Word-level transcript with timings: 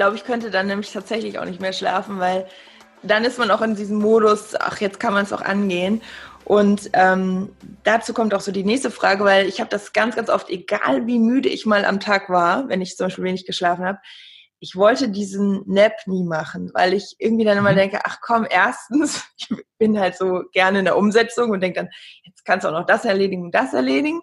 glaube, 0.00 0.16
ich 0.16 0.24
könnte 0.24 0.50
dann 0.50 0.66
nämlich 0.66 0.90
tatsächlich 0.92 1.38
auch 1.38 1.44
nicht 1.44 1.60
mehr 1.60 1.74
schlafen, 1.74 2.20
weil 2.20 2.46
dann 3.02 3.22
ist 3.22 3.38
man 3.38 3.50
auch 3.50 3.60
in 3.60 3.74
diesem 3.74 3.98
Modus, 3.98 4.54
ach, 4.58 4.80
jetzt 4.80 4.98
kann 4.98 5.12
man 5.12 5.24
es 5.24 5.32
auch 5.32 5.42
angehen. 5.42 6.00
Und 6.46 6.88
ähm, 6.94 7.54
dazu 7.84 8.14
kommt 8.14 8.32
auch 8.32 8.40
so 8.40 8.50
die 8.50 8.64
nächste 8.64 8.90
Frage, 8.90 9.24
weil 9.24 9.46
ich 9.46 9.60
habe 9.60 9.68
das 9.68 9.92
ganz, 9.92 10.16
ganz 10.16 10.30
oft, 10.30 10.48
egal 10.48 11.06
wie 11.06 11.18
müde 11.18 11.50
ich 11.50 11.66
mal 11.66 11.84
am 11.84 12.00
Tag 12.00 12.30
war, 12.30 12.66
wenn 12.70 12.80
ich 12.80 12.96
zum 12.96 13.08
Beispiel 13.08 13.24
wenig 13.24 13.44
geschlafen 13.44 13.84
habe, 13.84 13.98
ich 14.58 14.74
wollte 14.74 15.10
diesen 15.10 15.64
Nap 15.66 15.92
nie 16.06 16.24
machen, 16.24 16.70
weil 16.72 16.94
ich 16.94 17.16
irgendwie 17.18 17.44
dann 17.44 17.58
immer 17.58 17.72
mhm. 17.72 17.76
denke, 17.76 18.00
ach 18.04 18.20
komm, 18.22 18.46
erstens, 18.48 19.22
ich 19.36 19.50
bin 19.76 20.00
halt 20.00 20.16
so 20.16 20.44
gerne 20.52 20.78
in 20.78 20.86
der 20.86 20.96
Umsetzung 20.96 21.50
und 21.50 21.60
denke 21.60 21.80
dann, 21.80 21.90
jetzt 22.24 22.46
kannst 22.46 22.64
du 22.64 22.70
auch 22.70 22.78
noch 22.78 22.86
das 22.86 23.04
erledigen 23.04 23.42
und 23.42 23.54
das 23.54 23.74
erledigen. 23.74 24.22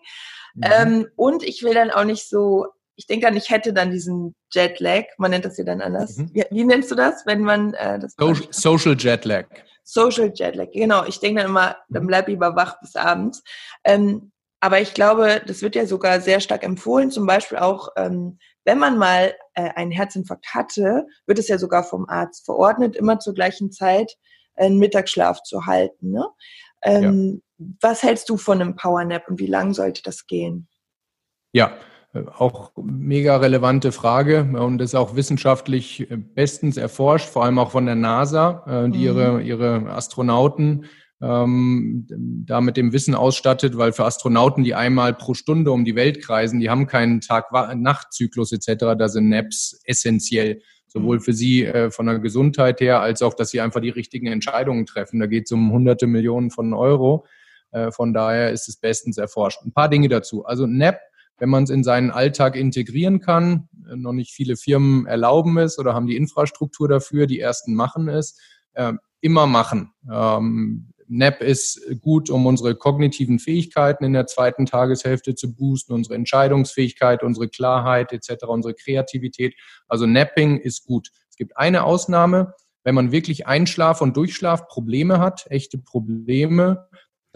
Mhm. 0.55 0.63
Ähm, 0.63 1.07
und 1.15 1.43
ich 1.43 1.61
will 1.61 1.75
dann 1.75 1.91
auch 1.91 2.03
nicht 2.03 2.27
so, 2.27 2.65
ich 2.97 3.05
denke 3.05 3.27
dann, 3.27 3.37
ich 3.37 3.49
hätte 3.51 3.73
dann 3.73 3.91
diesen 3.91 4.35
Jetlag, 4.51 5.05
man 5.17 5.31
nennt 5.31 5.45
das 5.45 5.57
ja 5.57 5.63
dann 5.63 5.81
anders. 5.81 6.17
Mhm. 6.17 6.31
Wie, 6.33 6.43
wie, 6.49 6.63
nennst 6.63 6.89
du 6.91 6.95
das, 6.95 7.25
wenn 7.25 7.41
man 7.41 7.73
äh, 7.75 7.99
das? 7.99 8.15
So, 8.17 8.33
Social 8.49 8.97
Jetlag. 8.97 9.45
Social 9.83 10.31
Jetlag, 10.33 10.71
genau. 10.73 11.05
Ich 11.05 11.19
denke 11.19 11.41
dann 11.41 11.51
immer, 11.51 11.77
dann 11.89 12.03
mhm. 12.03 12.07
bleib 12.07 12.27
lieber 12.27 12.55
wach 12.55 12.79
bis 12.81 12.95
abends. 12.95 13.43
Ähm, 13.83 14.31
aber 14.59 14.81
ich 14.81 14.95
glaube, 14.95 15.43
das 15.45 15.61
wird 15.61 15.75
ja 15.75 15.85
sogar 15.85 16.19
sehr 16.19 16.39
stark 16.39 16.63
empfohlen, 16.63 17.11
zum 17.11 17.27
Beispiel 17.27 17.59
auch, 17.59 17.89
ähm, 17.95 18.39
wenn 18.65 18.79
man 18.79 18.97
mal 18.97 19.35
äh, 19.53 19.69
einen 19.75 19.91
Herzinfarkt 19.91 20.47
hatte, 20.55 21.05
wird 21.27 21.37
es 21.37 21.47
ja 21.47 21.59
sogar 21.59 21.83
vom 21.83 22.09
Arzt 22.09 22.45
verordnet, 22.45 22.95
immer 22.95 23.19
zur 23.19 23.35
gleichen 23.35 23.71
Zeit 23.71 24.17
einen 24.55 24.79
Mittagsschlaf 24.79 25.43
zu 25.43 25.67
halten. 25.67 26.11
Ne? 26.11 26.27
Ähm, 26.81 27.43
ja. 27.59 27.65
Was 27.81 28.01
hältst 28.01 28.27
du 28.29 28.37
von 28.37 28.59
einem 28.59 28.75
Powernap 28.75 29.29
und 29.29 29.39
wie 29.39 29.45
lang 29.45 29.75
sollte 29.75 30.01
das 30.01 30.25
gehen? 30.25 30.67
Ja, 31.53 31.67
äh, 31.67 31.96
auch 32.13 32.71
mega 32.75 33.37
relevante 33.37 33.91
Frage 33.91 34.49
und 34.57 34.81
ist 34.81 34.95
auch 34.95 35.15
wissenschaftlich 35.15 36.09
äh, 36.09 36.17
bestens 36.17 36.77
erforscht, 36.77 37.27
vor 37.27 37.43
allem 37.43 37.59
auch 37.59 37.71
von 37.71 37.85
der 37.85 37.95
NASA, 37.95 38.63
äh, 38.65 38.89
die 38.89 38.99
mhm. 38.99 39.03
ihre, 39.03 39.41
ihre 39.41 39.89
Astronauten 39.91 40.85
ähm, 41.21 42.05
da 42.45 42.61
mit 42.61 42.77
dem 42.77 42.93
Wissen 42.93 43.15
ausstattet, 43.15 43.77
weil 43.77 43.91
für 43.91 44.05
Astronauten, 44.05 44.63
die 44.63 44.75
einmal 44.75 45.13
pro 45.13 45.33
Stunde 45.33 45.71
um 45.71 45.83
die 45.83 45.95
Welt 45.95 46.21
kreisen, 46.21 46.59
die 46.59 46.69
haben 46.69 46.87
keinen 46.87 47.21
Tag-Nacht-Zyklus 47.21 48.51
etc., 48.51 48.95
da 48.97 49.09
sind 49.09 49.29
Naps 49.29 49.79
essentiell, 49.83 50.61
sowohl 50.87 51.17
mhm. 51.17 51.21
für 51.21 51.33
sie 51.33 51.65
äh, 51.65 51.89
von 51.89 52.05
der 52.05 52.19
Gesundheit 52.19 52.81
her, 52.81 53.01
als 53.01 53.21
auch, 53.21 53.33
dass 53.33 53.49
sie 53.49 53.61
einfach 53.61 53.81
die 53.81 53.89
richtigen 53.89 54.27
Entscheidungen 54.27 54.85
treffen. 54.85 55.19
Da 55.19 55.25
geht 55.25 55.45
es 55.45 55.51
um 55.51 55.71
hunderte 55.71 56.07
Millionen 56.07 56.51
von 56.51 56.73
Euro. 56.73 57.25
Äh, 57.71 57.91
von 57.91 58.13
daher 58.13 58.51
ist 58.51 58.69
es 58.69 58.77
bestens 58.77 59.17
erforscht. 59.17 59.63
Ein 59.65 59.73
paar 59.73 59.89
Dinge 59.89 60.09
dazu. 60.09 60.45
Also 60.45 60.67
Nap, 60.67 60.99
wenn 61.37 61.49
man 61.49 61.63
es 61.63 61.69
in 61.69 61.83
seinen 61.83 62.11
Alltag 62.11 62.55
integrieren 62.55 63.19
kann, 63.19 63.69
äh, 63.89 63.95
noch 63.95 64.13
nicht 64.13 64.31
viele 64.31 64.57
Firmen 64.57 65.05
erlauben 65.05 65.57
es 65.57 65.79
oder 65.79 65.93
haben 65.93 66.07
die 66.07 66.17
Infrastruktur 66.17 66.87
dafür, 66.87 67.27
die 67.27 67.39
ersten 67.39 67.73
machen 67.73 68.07
es, 68.07 68.39
äh, 68.73 68.93
immer 69.21 69.47
machen. 69.47 69.91
Ähm, 70.11 70.93
NAP 71.09 71.41
ist 71.41 71.81
gut, 72.01 72.29
um 72.29 72.45
unsere 72.45 72.75
kognitiven 72.75 73.39
Fähigkeiten 73.39 74.03
in 74.03 74.13
der 74.13 74.27
zweiten 74.27 74.65
Tageshälfte 74.65 75.35
zu 75.35 75.55
boosten, 75.55 75.93
unsere 75.93 76.15
Entscheidungsfähigkeit, 76.15 77.23
unsere 77.23 77.47
Klarheit 77.47 78.11
etc., 78.11 78.43
unsere 78.47 78.73
Kreativität. 78.73 79.55
Also 79.87 80.05
Napping 80.05 80.57
ist 80.57 80.85
gut. 80.85 81.09
Es 81.29 81.37
gibt 81.37 81.57
eine 81.57 81.83
Ausnahme, 81.83 82.53
wenn 82.83 82.95
man 82.95 83.11
wirklich 83.11 83.47
Einschlaf- 83.47 84.01
und 84.01 84.17
Durchschlafprobleme 84.17 85.19
hat, 85.19 85.45
echte 85.49 85.77
Probleme, 85.77 86.87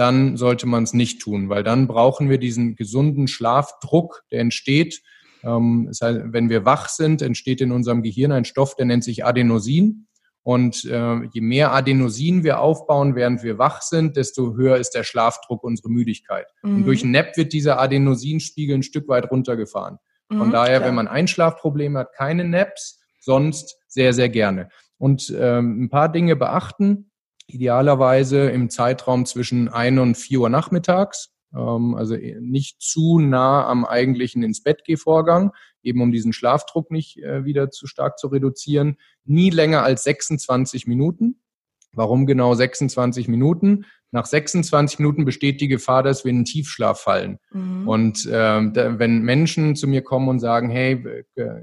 dann 0.01 0.35
sollte 0.35 0.65
man 0.65 0.83
es 0.83 0.93
nicht 0.93 1.21
tun, 1.21 1.47
weil 1.47 1.63
dann 1.63 1.85
brauchen 1.85 2.27
wir 2.27 2.39
diesen 2.39 2.75
gesunden 2.75 3.27
Schlafdruck, 3.27 4.23
der 4.31 4.39
entsteht. 4.39 5.03
Ähm, 5.43 5.85
das 5.87 6.01
heißt, 6.01 6.19
wenn 6.31 6.49
wir 6.49 6.65
wach 6.65 6.89
sind, 6.89 7.21
entsteht 7.21 7.61
in 7.61 7.71
unserem 7.71 8.01
Gehirn 8.01 8.31
ein 8.31 8.43
Stoff, 8.43 8.75
der 8.75 8.87
nennt 8.87 9.03
sich 9.03 9.23
Adenosin. 9.23 10.07
Und 10.41 10.85
äh, 10.85 11.23
je 11.31 11.41
mehr 11.41 11.71
Adenosin 11.71 12.43
wir 12.43 12.61
aufbauen, 12.61 13.13
während 13.13 13.43
wir 13.43 13.59
wach 13.59 13.83
sind, 13.83 14.17
desto 14.17 14.55
höher 14.55 14.77
ist 14.77 14.95
der 14.95 15.03
Schlafdruck, 15.03 15.63
unsere 15.63 15.91
Müdigkeit. 15.91 16.47
Mhm. 16.63 16.77
Und 16.77 16.85
durch 16.87 17.05
NAP 17.05 17.37
wird 17.37 17.53
dieser 17.53 17.79
Adenosinspiegel 17.79 18.77
ein 18.77 18.83
Stück 18.83 19.07
weit 19.07 19.29
runtergefahren. 19.29 19.99
Von 20.29 20.47
mhm, 20.47 20.51
daher, 20.51 20.77
klar. 20.77 20.89
wenn 20.89 20.95
man 20.95 21.07
Einschlafprobleme 21.07 21.99
hat, 21.99 22.13
keine 22.13 22.43
Naps, 22.43 22.99
sonst 23.19 23.77
sehr, 23.87 24.13
sehr 24.13 24.29
gerne. 24.29 24.69
Und 24.97 25.31
ähm, 25.37 25.83
ein 25.83 25.89
paar 25.89 26.11
Dinge 26.11 26.35
beachten. 26.35 27.10
Idealerweise 27.51 28.49
im 28.49 28.69
Zeitraum 28.69 29.25
zwischen 29.25 29.69
ein 29.69 29.99
und 29.99 30.15
vier 30.15 30.41
Uhr 30.41 30.49
nachmittags. 30.49 31.31
Ähm, 31.55 31.95
also 31.95 32.15
nicht 32.15 32.81
zu 32.81 33.19
nah 33.19 33.65
am 33.67 33.85
eigentlichen 33.85 34.43
ins 34.43 34.63
Bett 34.63 34.81
Vorgang, 34.97 35.51
eben 35.83 36.01
um 36.01 36.11
diesen 36.11 36.33
Schlafdruck 36.33 36.91
nicht 36.91 37.17
äh, 37.21 37.45
wieder 37.45 37.71
zu 37.71 37.87
stark 37.87 38.19
zu 38.19 38.27
reduzieren. 38.27 38.97
Nie 39.25 39.49
länger 39.49 39.83
als 39.83 40.03
26 40.03 40.87
Minuten. 40.87 41.41
Warum 41.93 42.25
genau 42.25 42.53
26 42.53 43.27
Minuten? 43.27 43.85
Nach 44.11 44.25
26 44.25 44.99
Minuten 44.99 45.25
besteht 45.25 45.61
die 45.61 45.67
Gefahr, 45.67 46.03
dass 46.03 46.23
wir 46.23 46.29
in 46.29 46.37
einen 46.37 46.45
Tiefschlaf 46.45 46.99
fallen. 46.99 47.39
Mhm. 47.51 47.87
Und 47.87 48.25
äh, 48.25 48.99
wenn 48.99 49.21
Menschen 49.21 49.75
zu 49.75 49.87
mir 49.87 50.01
kommen 50.01 50.29
und 50.29 50.39
sagen, 50.39 50.69
hey, 50.69 51.25
äh, 51.35 51.61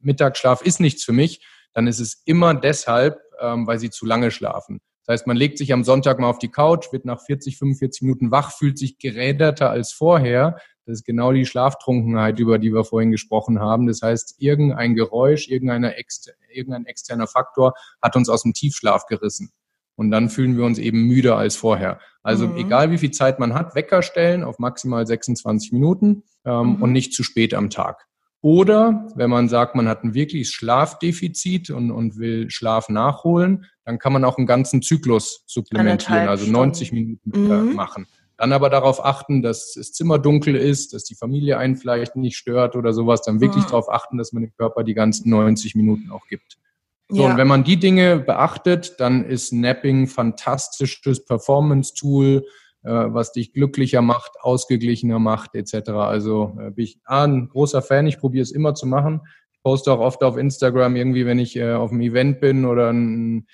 Mittagsschlaf 0.00 0.62
ist 0.62 0.80
nichts 0.80 1.04
für 1.04 1.12
mich, 1.12 1.44
dann 1.72 1.86
ist 1.86 2.00
es 2.00 2.22
immer 2.24 2.54
deshalb, 2.54 3.20
ähm, 3.40 3.66
weil 3.66 3.78
sie 3.78 3.90
zu 3.90 4.06
lange 4.06 4.30
schlafen. 4.30 4.80
Das 5.06 5.14
heißt, 5.14 5.26
man 5.28 5.36
legt 5.36 5.58
sich 5.58 5.72
am 5.72 5.84
Sonntag 5.84 6.18
mal 6.18 6.28
auf 6.28 6.38
die 6.38 6.50
Couch, 6.50 6.92
wird 6.92 7.04
nach 7.04 7.20
40, 7.20 7.58
45 7.58 8.02
Minuten 8.02 8.30
wach, 8.32 8.52
fühlt 8.52 8.76
sich 8.76 8.98
geräderter 8.98 9.70
als 9.70 9.92
vorher. 9.92 10.58
Das 10.84 10.98
ist 10.98 11.04
genau 11.04 11.32
die 11.32 11.46
Schlaftrunkenheit, 11.46 12.38
über 12.40 12.58
die 12.58 12.72
wir 12.72 12.84
vorhin 12.84 13.12
gesprochen 13.12 13.60
haben. 13.60 13.86
Das 13.86 14.02
heißt, 14.02 14.36
irgendein 14.38 14.94
Geräusch, 14.94 15.48
irgendein 15.48 15.84
externer 15.84 17.26
Faktor 17.26 17.74
hat 18.02 18.16
uns 18.16 18.28
aus 18.28 18.42
dem 18.42 18.52
Tiefschlaf 18.52 19.06
gerissen. 19.06 19.52
Und 19.94 20.10
dann 20.10 20.28
fühlen 20.28 20.56
wir 20.56 20.64
uns 20.64 20.78
eben 20.78 21.04
müder 21.04 21.36
als 21.36 21.56
vorher. 21.56 22.00
Also 22.22 22.48
mhm. 22.48 22.56
egal 22.56 22.90
wie 22.90 22.98
viel 22.98 23.12
Zeit 23.12 23.38
man 23.38 23.54
hat, 23.54 23.74
Wecker 23.74 24.02
stellen 24.02 24.42
auf 24.44 24.58
maximal 24.58 25.06
26 25.06 25.72
Minuten 25.72 26.24
ähm, 26.44 26.76
mhm. 26.76 26.82
und 26.82 26.92
nicht 26.92 27.14
zu 27.14 27.22
spät 27.22 27.54
am 27.54 27.70
Tag. 27.70 28.06
Oder 28.42 29.08
wenn 29.16 29.30
man 29.30 29.48
sagt, 29.48 29.74
man 29.74 29.88
hat 29.88 30.04
ein 30.04 30.14
wirkliches 30.14 30.52
Schlafdefizit 30.52 31.70
und, 31.70 31.90
und 31.90 32.18
will 32.18 32.50
Schlaf 32.50 32.88
nachholen, 32.88 33.66
dann 33.84 33.98
kann 33.98 34.12
man 34.12 34.24
auch 34.24 34.38
einen 34.38 34.46
ganzen 34.46 34.82
Zyklus 34.82 35.42
supplementieren, 35.46 36.28
also 36.28 36.50
90 36.50 36.92
Minuten 36.92 37.32
äh, 37.32 37.38
mhm. 37.38 37.74
machen. 37.74 38.06
Dann 38.36 38.52
aber 38.52 38.68
darauf 38.68 39.02
achten, 39.02 39.42
dass 39.42 39.72
das 39.72 39.92
Zimmer 39.92 40.18
dunkel 40.18 40.56
ist, 40.56 40.92
dass 40.92 41.04
die 41.04 41.14
Familie 41.14 41.56
einen 41.56 41.76
vielleicht 41.76 42.16
nicht 42.16 42.36
stört 42.36 42.76
oder 42.76 42.92
sowas. 42.92 43.22
Dann 43.22 43.40
wirklich 43.40 43.64
mhm. 43.64 43.68
darauf 43.68 43.90
achten, 43.90 44.18
dass 44.18 44.32
man 44.32 44.42
dem 44.42 44.52
Körper 44.56 44.84
die 44.84 44.94
ganzen 44.94 45.30
90 45.30 45.74
Minuten 45.74 46.10
auch 46.10 46.26
gibt. 46.26 46.58
So, 47.08 47.22
ja. 47.22 47.30
und 47.30 47.36
wenn 47.36 47.46
man 47.46 47.64
die 47.64 47.78
Dinge 47.78 48.18
beachtet, 48.18 48.96
dann 48.98 49.24
ist 49.24 49.52
Napping 49.52 50.08
fantastisches 50.08 51.24
Performance-Tool, 51.24 52.44
was 52.90 53.32
dich 53.32 53.52
glücklicher 53.52 54.02
macht, 54.02 54.32
ausgeglichener 54.40 55.18
macht, 55.18 55.54
etc. 55.54 55.90
Also 55.90 56.56
äh, 56.60 56.70
bin 56.70 56.84
ich 56.84 56.98
A, 57.04 57.24
ein 57.24 57.48
großer 57.48 57.82
Fan, 57.82 58.06
ich 58.06 58.18
probiere 58.18 58.42
es 58.42 58.52
immer 58.52 58.74
zu 58.74 58.86
machen. 58.86 59.22
Ich 59.52 59.62
poste 59.62 59.92
auch 59.92 60.00
oft 60.00 60.22
auf 60.22 60.36
Instagram 60.36 60.96
irgendwie, 60.96 61.26
wenn 61.26 61.38
ich 61.38 61.56
äh, 61.56 61.72
auf 61.72 61.90
einem 61.90 62.00
Event 62.00 62.40
bin 62.40 62.64
oder 62.64 62.92
ein, 62.92 63.46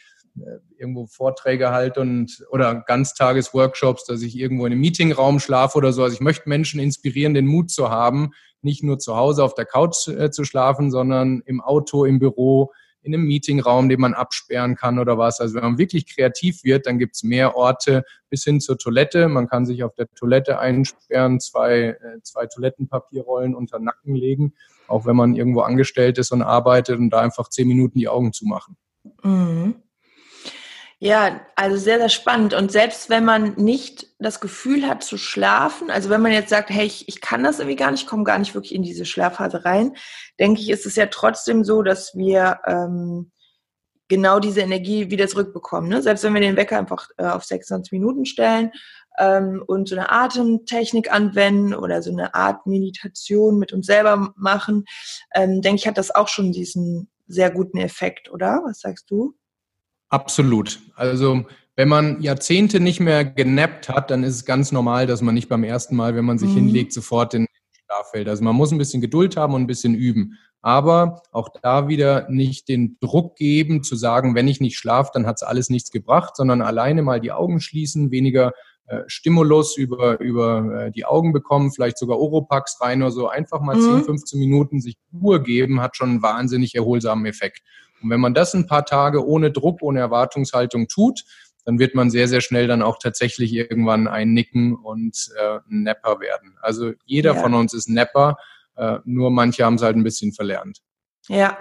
irgendwo 0.79 1.07
Vorträge 1.07 1.71
halte 1.71 2.01
und 2.01 2.45
oder 2.51 2.83
Ganztagesworkshops, 2.87 4.05
dass 4.05 4.23
ich 4.23 4.39
irgendwo 4.39 4.67
in 4.67 4.73
einem 4.73 4.81
Meetingraum 4.81 5.41
schlafe 5.41 5.79
oder 5.79 5.93
so. 5.93 6.03
Also 6.03 6.15
ich 6.15 6.21
möchte 6.21 6.49
Menschen 6.49 6.81
inspirieren, 6.81 7.35
den 7.35 7.47
Mut 7.47 7.71
zu 7.71 7.91
haben, 7.91 8.31
nicht 8.63 8.83
nur 8.83 8.99
zu 8.99 9.17
Hause 9.17 9.45
auf 9.45 9.55
der 9.55 9.67
Couch 9.67 10.09
äh, 10.09 10.31
zu 10.31 10.45
schlafen, 10.45 10.91
sondern 10.91 11.43
im 11.47 11.61
Auto, 11.61 12.05
im 12.05 12.19
Büro, 12.19 12.73
in 13.03 13.15
einem 13.15 13.25
Meetingraum, 13.25 13.89
den 13.89 14.01
man 14.01 14.15
absperren 14.15 14.77
kann 14.77 14.99
oder 14.99 15.19
was. 15.19 15.41
Also 15.41 15.55
wenn 15.55 15.63
man 15.63 15.79
wirklich 15.79 16.07
kreativ 16.13 16.65
wird, 16.65 16.87
dann 16.87 16.99
gibt's 16.99 17.23
mehr 17.23 17.57
Orte 17.57 18.05
bis 18.31 18.45
hin 18.45 18.61
zur 18.61 18.79
Toilette. 18.79 19.29
Man 19.29 19.49
kann 19.49 19.67
sich 19.67 19.83
auf 19.83 19.95
der 19.95 20.09
Toilette 20.15 20.59
einsperren, 20.59 21.41
zwei, 21.41 21.97
äh, 22.01 22.23
zwei 22.23 22.47
Toilettenpapierrollen 22.47 23.55
unter 23.55 23.79
den 23.79 23.85
Nacken 23.85 24.15
legen, 24.15 24.55
auch 24.87 25.05
wenn 25.05 25.17
man 25.17 25.35
irgendwo 25.35 25.61
angestellt 25.61 26.19
ist 26.19 26.33
und 26.33 26.43
arbeitet 26.43 26.99
und 26.99 27.11
da 27.11 27.21
einfach 27.21 27.49
zehn 27.49 27.69
Minuten 27.69 27.99
die 27.99 28.09
Augen 28.09 28.33
zumachen. 28.33 28.77
Mhm. 29.23 29.75
Ja, 31.05 31.41
also 31.57 31.79
sehr, 31.79 31.99
sehr 31.99 32.09
spannend. 32.09 32.55
Und 32.55 32.71
selbst 32.71 33.11
wenn 33.11 33.25
man 33.25 33.55
nicht 33.55 34.07
das 34.21 34.41
Gefühl 34.41 34.87
hat 34.87 35.03
zu 35.03 35.19
schlafen, 35.19 35.91
also 35.91 36.11
wenn 36.11 36.23
man 36.23 36.31
jetzt 36.31 36.51
sagt, 36.51 36.71
hey, 36.71 36.87
ich, 36.87 37.09
ich 37.09 37.21
kann 37.21 37.43
das 37.43 37.59
irgendwie 37.59 37.75
gar 37.75 37.91
nicht, 37.91 38.07
komme 38.07 38.23
gar 38.23 38.39
nicht 38.39 38.55
wirklich 38.55 38.73
in 38.73 38.85
diese 38.85 39.05
Schlafphase 39.05 39.65
rein, 39.65 39.97
denke 40.39 40.61
ich, 40.61 40.71
ist 40.71 40.87
es 40.87 40.95
ja 40.95 41.07
trotzdem 41.07 41.65
so, 41.65 41.83
dass 41.83 42.15
wir 42.15 42.61
ähm, 42.69 43.33
genau 44.07 44.39
diese 44.39 44.61
Energie 44.61 45.11
wieder 45.11 45.27
zurückbekommen. 45.27 45.89
Ne? 45.89 46.03
Selbst 46.03 46.23
wenn 46.23 46.35
wir 46.35 46.41
den 46.41 46.57
Wecker 46.57 46.79
einfach 46.79 47.09
äh, 47.17 47.25
auf 47.25 47.43
26 47.43 47.91
Minuten 47.91 48.25
stellen 48.25 48.71
ähm, 49.19 49.61
und 49.67 49.89
so 49.89 49.97
eine 49.97 50.13
Atemtechnik 50.13 51.13
anwenden 51.13 51.75
oder 51.75 52.01
so 52.01 52.13
eine 52.13 52.33
Art 52.35 52.65
Meditation 52.69 53.59
mit 53.59 53.73
uns 53.73 53.87
selber 53.87 54.33
machen, 54.37 54.85
ähm, 55.35 55.63
denke 55.63 55.81
ich, 55.81 55.89
hat 55.89 55.99
das 55.99 56.15
auch 56.15 56.29
schon 56.29 56.53
diesen 56.53 57.11
sehr 57.27 57.51
guten 57.51 57.79
Effekt, 57.79 58.31
oder? 58.31 58.63
Was 58.65 58.79
sagst 58.79 59.11
du? 59.11 59.35
Absolut. 60.13 60.79
Also 60.95 61.47
wenn 61.75 61.89
man 61.89 62.21
Jahrzehnte 62.21 62.81
nicht 62.81 63.01
mehr 63.01 63.25
genappt 63.25 63.89
hat, 63.89 64.11
dann 64.11 64.25
ist 64.25 64.35
es 64.35 64.45
ganz 64.45 64.71
normal, 64.71 65.07
dass 65.07 65.23
man 65.23 65.35
nicht 65.35 65.49
beim 65.49 65.65
ersten 65.65 65.97
Mal, 65.97 66.15
wenn 66.15 66.27
man 66.27 66.39
sich 66.39 66.51
mhm. 66.51 66.67
hinlegt, 66.67 66.93
sofort 66.93 67.33
in 67.33 67.47
Schlaf 67.73 68.11
fällt. 68.11 68.29
Also 68.29 68.45
man 68.45 68.55
muss 68.55 68.73
ein 68.73 68.79
bisschen 68.79 69.01
Geduld 69.01 69.39
haben 69.39 69.55
und 69.55 69.63
ein 69.63 69.67
bisschen 69.67 69.95
üben. 69.95 70.39
Aber 70.61 71.23
auch 71.33 71.49
da 71.63 71.89
wieder 71.89 72.29
nicht 72.29 72.69
den 72.69 72.99
Druck 73.01 73.37
geben, 73.37 73.83
zu 73.83 73.97
sagen, 73.97 74.35
wenn 74.35 74.49
ich 74.49 74.61
nicht 74.61 74.77
schlafe, 74.77 75.13
dann 75.15 75.27
hat 75.27 75.37
es 75.37 75.43
alles 75.43 75.71
nichts 75.71 75.91
gebracht, 75.91 76.37
sondern 76.37 76.61
alleine 76.61 77.01
mal 77.01 77.19
die 77.19 77.33
Augen 77.33 77.59
schließen, 77.61 78.11
weniger 78.11 78.53
äh, 78.87 79.01
Stimulus 79.07 79.79
über, 79.79 80.21
über 80.21 80.85
äh, 80.89 80.93
die 80.93 81.07
Augen 81.07 81.33
bekommen, 81.33 81.73
vielleicht 81.73 81.97
sogar 81.97 82.19
Oropax 82.19 82.83
rein 82.83 83.01
oder 83.01 83.13
so. 83.13 83.29
Einfach 83.29 83.63
mal 83.63 83.77
mhm. 83.77 83.97
10, 83.97 84.05
15 84.05 84.39
Minuten 84.39 84.83
sich 84.83 84.99
Ruhe 85.11 85.43
geben, 85.43 85.81
hat 85.81 85.97
schon 85.97 86.11
einen 86.11 86.23
wahnsinnig 86.23 86.75
erholsamen 86.75 87.25
Effekt. 87.25 87.63
Und 88.03 88.11
wenn 88.11 88.21
man 88.21 88.35
das 88.35 88.55
ein 88.55 88.67
paar 88.67 88.85
Tage 88.85 89.27
ohne 89.27 89.51
Druck, 89.51 89.83
ohne 89.83 90.01
Erwartungshaltung 90.01 90.89
tut, 90.89 91.23
dann 91.65 91.79
wird 91.79 91.95
man 91.95 92.11
sehr, 92.11 92.29
sehr 92.29 92.41
schnell 92.41 92.67
dann 92.67 92.83
auch 92.83 92.99
tatsächlich 92.99 93.53
irgendwann 93.53 94.09
einnicken 94.09 94.75
und 94.75 95.31
äh, 95.39 95.59
ein 95.71 95.85
Nepper 95.85 96.21
werden. 96.21 96.57
Also 96.61 96.93
jeder 97.05 97.35
ja. 97.35 97.41
von 97.41 97.55
uns 97.55 97.73
ist 97.73 97.89
Nepper, 97.89 98.37
äh, 98.77 98.99
nur 99.05 99.31
manche 99.31 99.65
haben 99.65 99.77
es 99.77 99.83
halt 99.83 99.97
ein 99.97 100.05
bisschen 100.05 100.33
verlernt. 100.33 100.81
Ja, 101.29 101.57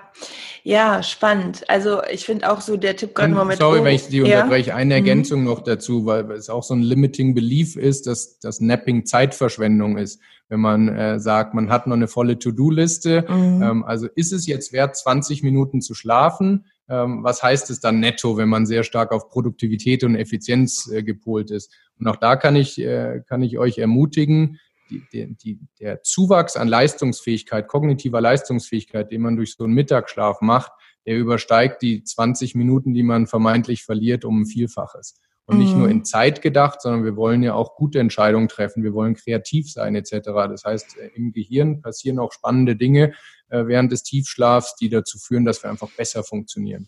ja, 0.64 1.04
spannend. 1.04 1.70
Also 1.70 2.02
ich 2.12 2.26
finde 2.26 2.52
auch 2.52 2.62
so 2.62 2.78
der 2.78 2.96
Tipp 2.96 3.14
gerade 3.14 3.34
mal 3.34 3.46
mit. 3.46 3.60
Sorry, 3.60 3.84
wenn 3.84 3.96
ich 3.96 4.08
die 4.08 4.22
unterbreche. 4.22 4.74
Eine 4.74 4.96
mhm. 4.96 5.06
Ergänzung 5.06 5.42
mhm. 5.42 5.46
noch 5.48 5.62
dazu, 5.62 6.06
weil 6.06 6.32
es 6.32 6.50
auch 6.50 6.64
so 6.64 6.74
ein 6.74 6.82
limiting 6.82 7.36
belief 7.36 7.76
ist, 7.76 8.08
dass 8.08 8.40
das 8.40 8.60
Napping 8.60 9.06
Zeitverschwendung 9.06 9.98
ist. 9.98 10.20
Wenn 10.50 10.60
man 10.60 10.90
äh, 10.90 11.20
sagt, 11.20 11.54
man 11.54 11.70
hat 11.70 11.88
noch 11.88 11.96
eine 11.96 12.08
volle 12.08 12.40
To-Do-Liste, 12.40 13.26
mhm. 13.30 13.64
ähm, 13.64 13.84
also 13.84 14.08
ist 14.16 14.34
es 14.34 14.48
jetzt 14.48 14.74
wert, 14.74 14.98
20 14.98 15.44
Minuten 15.44 15.82
zu 15.82 15.94
schlafen? 15.94 16.66
Ähm, 16.90 17.24
was 17.24 17.42
heißt 17.42 17.70
es 17.70 17.80
dann 17.80 18.00
netto, 18.00 18.36
wenn 18.38 18.50
man 18.50 18.66
sehr 18.66 18.84
stark 18.84 19.12
auf 19.12 19.30
Produktivität 19.30 20.04
und 20.04 20.16
Effizienz 20.16 20.92
äh, 20.92 21.04
gepolt 21.04 21.52
ist? 21.52 21.72
Und 22.00 22.08
auch 22.08 22.18
da 22.18 22.36
kann 22.36 22.56
ich, 22.56 22.82
äh, 22.82 23.22
kann 23.30 23.44
ich 23.44 23.58
euch 23.60 23.78
ermutigen, 23.78 24.60
die, 24.92 25.36
die, 25.36 25.60
der 25.80 26.04
Zuwachs 26.04 26.56
an 26.56 26.68
Leistungsfähigkeit, 26.68 27.68
kognitiver 27.68 28.22
Leistungsfähigkeit, 28.22 29.12
den 29.12 29.22
man 29.22 29.36
durch 29.36 29.56
so 29.56 29.64
einen 29.64 29.74
Mittagsschlaf 29.74 30.42
macht, 30.42 30.72
der 31.06 31.18
übersteigt 31.18 31.82
die 31.82 32.04
20 32.04 32.56
Minuten, 32.56 32.94
die 32.94 33.04
man 33.04 33.28
vermeintlich 33.28 33.84
verliert, 33.84 34.26
um 34.26 34.42
ein 34.42 34.46
Vielfaches. 34.46 35.16
Und 35.46 35.58
nicht 35.58 35.76
nur 35.76 35.88
mhm. 35.88 35.92
in 35.92 36.06
Zeit 36.06 36.42
gedacht, 36.42 36.82
sondern 36.82 37.04
wir 37.04 37.18
wollen 37.18 37.44
ja 37.44 37.56
auch 37.56 37.76
gute 37.76 38.00
Entscheidungen 38.00 38.48
treffen, 38.48 38.84
wir 38.84 38.94
wollen 38.94 39.16
kreativ 39.16 39.70
sein 39.70 39.96
etc. 39.96 40.20
Das 40.24 40.64
heißt, 40.64 40.98
äh, 40.98 41.10
im 41.16 41.34
Gehirn 41.34 41.82
passieren 41.82 42.20
auch 42.20 42.32
spannende 42.32 42.78
Dinge 42.78 43.14
äh, 43.50 43.66
während 43.66 43.92
des 43.92 44.04
Tiefschlafs, 44.04 44.76
die 44.76 44.88
dazu 44.88 45.18
führen, 45.18 45.44
dass 45.44 45.62
wir 45.62 45.70
einfach 45.70 45.90
besser 45.98 46.24
funktionieren. 46.24 46.88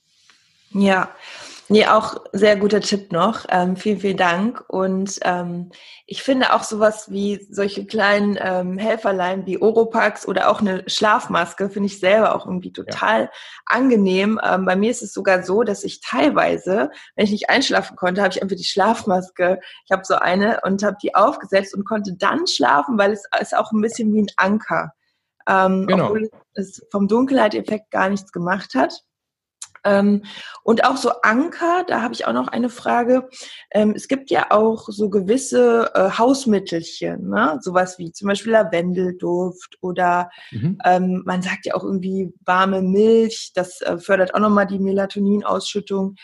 Ja, 0.73 1.09
Nee, 1.69 1.87
auch 1.87 2.17
sehr 2.33 2.57
guter 2.57 2.81
Tipp 2.81 3.11
noch. 3.13 3.45
Ähm, 3.49 3.77
vielen, 3.77 3.99
vielen 3.99 4.17
Dank. 4.17 4.63
Und 4.67 5.19
ähm, 5.23 5.71
ich 6.05 6.21
finde 6.21 6.53
auch 6.53 6.63
sowas 6.63 7.09
wie 7.09 7.47
solche 7.49 7.85
kleinen 7.85 8.37
ähm, 8.39 8.77
Helferlein 8.77 9.45
wie 9.45 9.61
Oropax 9.61 10.27
oder 10.27 10.49
auch 10.49 10.59
eine 10.59 10.83
Schlafmaske 10.87 11.69
finde 11.69 11.87
ich 11.87 11.99
selber 11.99 12.35
auch 12.35 12.45
irgendwie 12.45 12.73
total 12.73 13.21
ja. 13.21 13.29
angenehm. 13.65 14.39
Ähm, 14.43 14.65
bei 14.65 14.75
mir 14.75 14.91
ist 14.91 15.03
es 15.03 15.13
sogar 15.13 15.43
so, 15.43 15.63
dass 15.63 15.85
ich 15.85 16.01
teilweise, 16.01 16.91
wenn 17.15 17.25
ich 17.25 17.31
nicht 17.31 17.49
einschlafen 17.49 17.95
konnte, 17.95 18.21
habe 18.21 18.33
ich 18.33 18.43
einfach 18.43 18.57
die 18.57 18.65
Schlafmaske. 18.65 19.59
Ich 19.85 19.91
habe 19.91 20.03
so 20.03 20.15
eine 20.15 20.59
und 20.65 20.83
habe 20.83 20.97
die 21.01 21.15
aufgesetzt 21.15 21.73
und 21.73 21.85
konnte 21.85 22.13
dann 22.17 22.45
schlafen, 22.45 22.97
weil 22.97 23.13
es 23.13 23.23
ist 23.39 23.55
auch 23.55 23.71
ein 23.71 23.81
bisschen 23.81 24.13
wie 24.13 24.21
ein 24.21 24.31
Anker. 24.35 24.91
Ähm, 25.47 25.87
genau. 25.87 26.05
Obwohl 26.05 26.29
es 26.55 26.85
vom 26.91 27.07
Dunkelheit-Effekt 27.07 27.89
gar 27.89 28.09
nichts 28.09 28.33
gemacht 28.33 28.75
hat. 28.75 29.01
Ähm, 29.83 30.23
und 30.63 30.85
auch 30.85 30.97
so 30.97 31.11
Anker, 31.21 31.83
da 31.87 32.01
habe 32.01 32.13
ich 32.13 32.25
auch 32.25 32.33
noch 32.33 32.47
eine 32.47 32.69
Frage. 32.69 33.29
Ähm, 33.71 33.93
es 33.95 34.07
gibt 34.07 34.31
ja 34.31 34.51
auch 34.51 34.87
so 34.87 35.09
gewisse 35.09 35.91
äh, 35.93 36.09
Hausmittelchen, 36.17 37.29
ne? 37.29 37.59
sowas 37.61 37.99
wie 37.99 38.11
zum 38.11 38.27
Beispiel 38.29 38.53
Lavendelduft 38.53 39.77
oder 39.81 40.29
mhm. 40.51 40.77
ähm, 40.85 41.23
man 41.25 41.41
sagt 41.41 41.65
ja 41.65 41.75
auch 41.75 41.83
irgendwie 41.83 42.33
warme 42.45 42.81
Milch, 42.81 43.51
das 43.55 43.81
äh, 43.81 43.97
fördert 43.97 44.33
auch 44.33 44.39
nochmal 44.39 44.67
die 44.67 44.79
Melatoninausschüttung. 44.79 46.15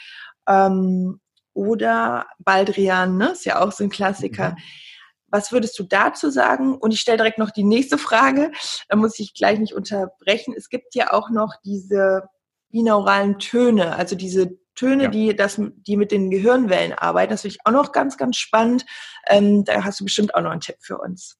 Ähm, 0.47 1.19
oder 1.53 2.27
Baldrian, 2.39 3.17
ne? 3.17 3.31
ist 3.31 3.45
ja 3.45 3.61
auch 3.61 3.71
so 3.71 3.83
ein 3.83 3.89
Klassiker. 3.89 4.51
Mhm. 4.51 4.57
Was 5.31 5.51
würdest 5.51 5.77
du 5.77 5.83
dazu 5.83 6.29
sagen? 6.29 6.75
Und 6.77 6.93
ich 6.93 7.01
stelle 7.01 7.17
direkt 7.17 7.37
noch 7.37 7.51
die 7.51 7.63
nächste 7.63 7.97
Frage, 7.97 8.51
da 8.87 8.95
muss 8.95 9.19
ich 9.19 9.33
gleich 9.33 9.59
nicht 9.59 9.73
unterbrechen. 9.73 10.55
Es 10.57 10.69
gibt 10.69 10.95
ja 10.95 11.13
auch 11.13 11.29
noch 11.29 11.53
diese 11.63 12.23
binauralen 12.71 13.39
Töne, 13.39 13.95
also 13.95 14.15
diese 14.15 14.57
Töne, 14.75 15.03
ja. 15.03 15.09
die, 15.09 15.35
das, 15.35 15.61
die 15.87 15.97
mit 15.97 16.11
den 16.11 16.29
Gehirnwellen 16.29 16.93
arbeiten. 16.93 17.31
Das 17.31 17.41
finde 17.41 17.55
ich 17.55 17.65
auch 17.65 17.71
noch 17.71 17.91
ganz, 17.91 18.17
ganz 18.17 18.37
spannend. 18.37 18.85
Ähm, 19.27 19.65
da 19.65 19.83
hast 19.83 19.99
du 19.99 20.05
bestimmt 20.05 20.33
auch 20.35 20.41
noch 20.41 20.51
einen 20.51 20.61
Tipp 20.61 20.77
für 20.79 20.97
uns. 20.97 21.37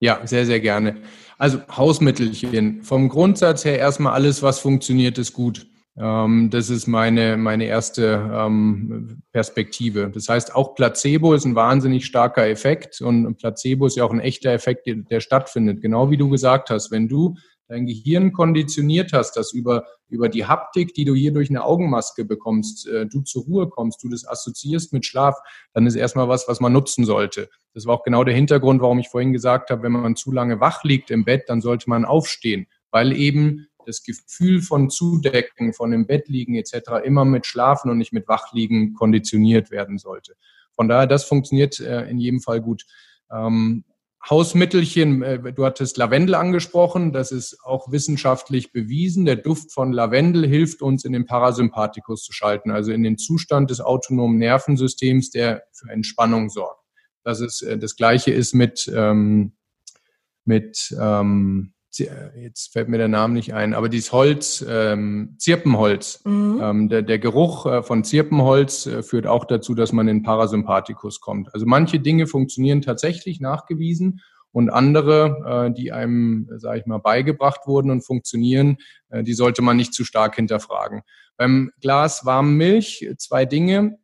Ja, 0.00 0.20
sehr, 0.26 0.46
sehr 0.46 0.60
gerne. 0.60 0.96
Also 1.38 1.60
Hausmittelchen. 1.68 2.82
Vom 2.82 3.08
Grundsatz 3.08 3.64
her 3.64 3.78
erstmal 3.78 4.12
alles, 4.12 4.42
was 4.42 4.60
funktioniert, 4.60 5.18
ist 5.18 5.32
gut. 5.32 5.66
Ähm, 5.98 6.50
das 6.50 6.70
ist 6.70 6.86
meine, 6.86 7.36
meine 7.36 7.64
erste 7.64 8.30
ähm, 8.32 9.22
Perspektive. 9.32 10.10
Das 10.10 10.28
heißt, 10.28 10.54
auch 10.54 10.74
Placebo 10.74 11.34
ist 11.34 11.44
ein 11.44 11.56
wahnsinnig 11.56 12.06
starker 12.06 12.46
Effekt 12.48 13.00
und 13.00 13.36
Placebo 13.38 13.86
ist 13.86 13.96
ja 13.96 14.04
auch 14.04 14.12
ein 14.12 14.20
echter 14.20 14.52
Effekt, 14.52 14.86
der 14.86 15.20
stattfindet. 15.20 15.80
Genau 15.80 16.10
wie 16.10 16.16
du 16.16 16.28
gesagt 16.28 16.70
hast, 16.70 16.90
wenn 16.92 17.08
du 17.08 17.34
dein 17.68 17.86
Gehirn 17.86 18.32
konditioniert 18.32 19.12
hast, 19.12 19.36
dass 19.36 19.52
über, 19.52 19.86
über 20.08 20.28
die 20.28 20.46
Haptik, 20.46 20.94
die 20.94 21.04
du 21.04 21.14
hier 21.14 21.32
durch 21.32 21.50
eine 21.50 21.64
Augenmaske 21.64 22.24
bekommst, 22.24 22.88
äh, 22.88 23.06
du 23.06 23.20
zur 23.20 23.44
Ruhe 23.44 23.68
kommst, 23.68 24.02
du 24.02 24.08
das 24.08 24.26
assoziierst 24.26 24.92
mit 24.92 25.06
Schlaf, 25.06 25.36
dann 25.74 25.86
ist 25.86 25.94
erstmal 25.94 26.28
was, 26.28 26.48
was 26.48 26.60
man 26.60 26.72
nutzen 26.72 27.04
sollte. 27.04 27.48
Das 27.74 27.86
war 27.86 27.94
auch 27.94 28.02
genau 28.02 28.24
der 28.24 28.34
Hintergrund, 28.34 28.80
warum 28.80 28.98
ich 28.98 29.08
vorhin 29.08 29.32
gesagt 29.32 29.70
habe, 29.70 29.82
wenn 29.82 29.92
man 29.92 30.16
zu 30.16 30.32
lange 30.32 30.60
wach 30.60 30.82
liegt 30.82 31.10
im 31.10 31.24
Bett, 31.24 31.44
dann 31.48 31.60
sollte 31.60 31.88
man 31.88 32.04
aufstehen, 32.04 32.66
weil 32.90 33.12
eben 33.12 33.68
das 33.88 34.02
Gefühl 34.02 34.60
von 34.60 34.90
Zudecken, 34.90 35.72
von 35.72 35.92
im 35.92 36.06
Bett 36.06 36.28
liegen 36.28 36.54
etc. 36.54 37.04
immer 37.04 37.24
mit 37.24 37.46
Schlafen 37.46 37.90
und 37.90 37.98
nicht 37.98 38.12
mit 38.12 38.28
Wachliegen 38.28 38.94
konditioniert 38.94 39.70
werden 39.70 39.96
sollte. 39.96 40.34
Von 40.74 40.88
daher, 40.88 41.06
das 41.06 41.24
funktioniert 41.24 41.80
äh, 41.80 42.08
in 42.08 42.18
jedem 42.18 42.40
Fall 42.40 42.60
gut. 42.60 42.84
Ähm, 43.32 43.84
Hausmittelchen, 44.28 45.22
äh, 45.22 45.52
du 45.52 45.64
hattest 45.64 45.96
Lavendel 45.96 46.34
angesprochen, 46.34 47.12
das 47.12 47.30
ist 47.30 47.58
auch 47.64 47.90
wissenschaftlich 47.92 48.72
bewiesen. 48.72 49.24
Der 49.24 49.36
Duft 49.36 49.72
von 49.72 49.92
Lavendel 49.92 50.46
hilft 50.46 50.82
uns 50.82 51.04
in 51.04 51.12
den 51.12 51.24
Parasympathikus 51.24 52.24
zu 52.24 52.32
schalten, 52.32 52.70
also 52.70 52.92
in 52.92 53.02
den 53.02 53.16
Zustand 53.16 53.70
des 53.70 53.80
autonomen 53.80 54.38
Nervensystems, 54.38 55.30
der 55.30 55.62
für 55.72 55.90
Entspannung 55.90 56.50
sorgt. 56.50 56.82
Das 57.22 57.40
ist 57.40 57.62
äh, 57.62 57.78
das 57.78 57.96
Gleiche 57.96 58.32
ist 58.32 58.54
mit 58.54 58.90
ähm, 58.94 59.52
mit 60.44 60.96
ähm, 60.98 61.74
jetzt 61.96 62.72
fällt 62.72 62.88
mir 62.88 62.98
der 62.98 63.08
Name 63.08 63.34
nicht 63.34 63.54
ein, 63.54 63.74
aber 63.74 63.88
dieses 63.88 64.12
Holz, 64.12 64.64
ähm, 64.68 65.34
Zirpenholz, 65.38 66.22
mhm. 66.24 66.60
ähm, 66.62 66.88
der, 66.88 67.02
der 67.02 67.18
Geruch 67.18 67.66
äh, 67.66 67.82
von 67.82 68.04
Zirpenholz 68.04 68.86
äh, 68.86 69.02
führt 69.02 69.26
auch 69.26 69.44
dazu, 69.44 69.74
dass 69.74 69.92
man 69.92 70.06
in 70.08 70.22
Parasympathikus 70.22 71.20
kommt. 71.20 71.52
Also 71.54 71.66
manche 71.66 71.98
Dinge 71.98 72.26
funktionieren 72.26 72.82
tatsächlich 72.82 73.40
nachgewiesen 73.40 74.20
und 74.52 74.70
andere, 74.70 75.68
äh, 75.68 75.74
die 75.74 75.92
einem, 75.92 76.48
sage 76.56 76.80
ich 76.80 76.86
mal, 76.86 76.98
beigebracht 76.98 77.66
wurden 77.66 77.90
und 77.90 78.04
funktionieren, 78.04 78.76
äh, 79.08 79.22
die 79.22 79.34
sollte 79.34 79.62
man 79.62 79.76
nicht 79.76 79.94
zu 79.94 80.04
stark 80.04 80.36
hinterfragen. 80.36 81.02
Beim 81.36 81.70
Glas 81.80 82.24
warme 82.24 82.50
Milch 82.50 83.08
zwei 83.16 83.44
Dinge 83.44 83.98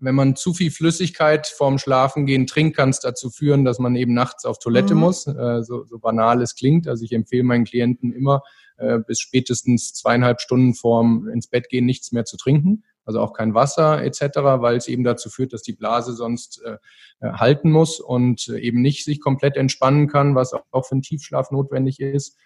wenn 0.00 0.14
man 0.14 0.36
zu 0.36 0.54
viel 0.54 0.70
Flüssigkeit 0.70 1.46
vorm 1.46 1.78
Schlafengehen 1.78 2.46
trinkt, 2.46 2.76
kann 2.76 2.90
es 2.90 3.00
dazu 3.00 3.30
führen, 3.30 3.64
dass 3.64 3.78
man 3.78 3.96
eben 3.96 4.14
nachts 4.14 4.44
auf 4.44 4.58
Toilette 4.58 4.94
mhm. 4.94 5.00
muss. 5.00 5.26
Äh, 5.26 5.62
so, 5.62 5.84
so 5.84 5.98
banal 5.98 6.40
es 6.42 6.54
klingt. 6.54 6.86
Also 6.86 7.04
ich 7.04 7.12
empfehle 7.12 7.42
meinen 7.42 7.64
Klienten 7.64 8.12
immer, 8.12 8.42
äh, 8.76 8.98
bis 8.98 9.20
spätestens 9.20 9.94
zweieinhalb 9.94 10.40
Stunden 10.40 10.74
vorm 10.74 11.28
ins 11.28 11.48
Bett 11.48 11.68
gehen 11.68 11.84
nichts 11.84 12.12
mehr 12.12 12.24
zu 12.24 12.36
trinken. 12.36 12.84
Also 13.04 13.20
auch 13.20 13.32
kein 13.32 13.54
Wasser 13.54 14.02
etc., 14.04 14.20
weil 14.60 14.76
es 14.76 14.86
eben 14.86 15.02
dazu 15.02 15.30
führt, 15.30 15.52
dass 15.52 15.62
die 15.62 15.72
Blase 15.72 16.12
sonst 16.12 16.62
äh, 16.62 16.76
äh 17.20 17.32
halten 17.32 17.70
muss 17.70 18.00
und 18.00 18.48
äh, 18.48 18.58
eben 18.58 18.82
nicht 18.82 19.04
sich 19.04 19.20
komplett 19.20 19.56
entspannen 19.56 20.08
kann, 20.08 20.34
was 20.34 20.52
auch 20.52 20.86
für 20.86 20.92
einen 20.92 21.02
Tiefschlaf 21.02 21.50
notwendig 21.50 22.00
ist. 22.00 22.36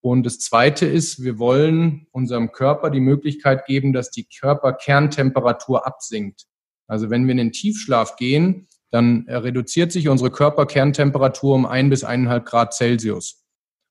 Und 0.00 0.24
das 0.24 0.38
Zweite 0.38 0.86
ist, 0.86 1.22
wir 1.22 1.38
wollen 1.38 2.06
unserem 2.10 2.52
Körper 2.52 2.90
die 2.90 3.00
Möglichkeit 3.00 3.66
geben, 3.66 3.92
dass 3.92 4.10
die 4.10 4.24
Körperkerntemperatur 4.24 5.86
absinkt. 5.86 6.46
Also 6.92 7.08
wenn 7.08 7.26
wir 7.26 7.32
in 7.32 7.38
den 7.38 7.52
Tiefschlaf 7.52 8.16
gehen, 8.16 8.68
dann 8.90 9.24
reduziert 9.26 9.92
sich 9.92 10.10
unsere 10.10 10.30
Körperkerntemperatur 10.30 11.54
um 11.54 11.64
ein 11.64 11.88
bis 11.88 12.04
eineinhalb 12.04 12.44
Grad 12.44 12.74
Celsius. 12.74 13.42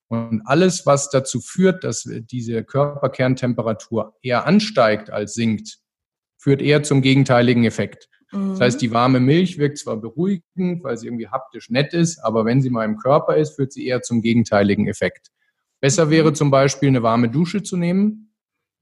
Und 0.08 0.44
alles, 0.46 0.86
was 0.86 1.10
dazu 1.10 1.42
führt, 1.42 1.84
dass 1.84 2.08
diese 2.08 2.64
Körperkerntemperatur 2.64 4.14
eher 4.22 4.46
ansteigt 4.46 5.10
als 5.10 5.34
sinkt, 5.34 5.80
führt 6.38 6.62
eher 6.62 6.84
zum 6.84 7.02
gegenteiligen 7.02 7.64
Effekt. 7.64 8.08
Mhm. 8.32 8.52
Das 8.52 8.60
heißt, 8.60 8.78
mhm. 8.78 8.82
die 8.82 8.92
warme 8.92 9.20
Milch 9.20 9.58
wirkt 9.58 9.80
zwar 9.80 9.98
beruhigend, 9.98 10.84
weil 10.84 10.96
sie 10.96 11.08
irgendwie 11.08 11.30
haptisch 11.30 11.72
nett 11.72 11.96
ist, 11.96 12.20
aber 12.20 12.46
wenn 12.46 12.62
sie 12.62 12.70
mal 12.70 12.86
im 12.86 12.98
Körper 12.98 13.36
ist, 13.36 13.56
führt 13.56 13.74
sie 13.74 13.88
eher 13.88 14.04
zum 14.04 14.22
gegenteiligen 14.22 14.88
Effekt. 14.88 15.32
Besser 15.80 16.12
wäre 16.12 16.30
mhm. 16.30 16.36
zum 16.36 16.52
Beispiel 16.52 16.90
eine 16.90 17.02
warme 17.02 17.30
Dusche 17.30 17.64
zu 17.64 17.78
nehmen, 17.78 18.31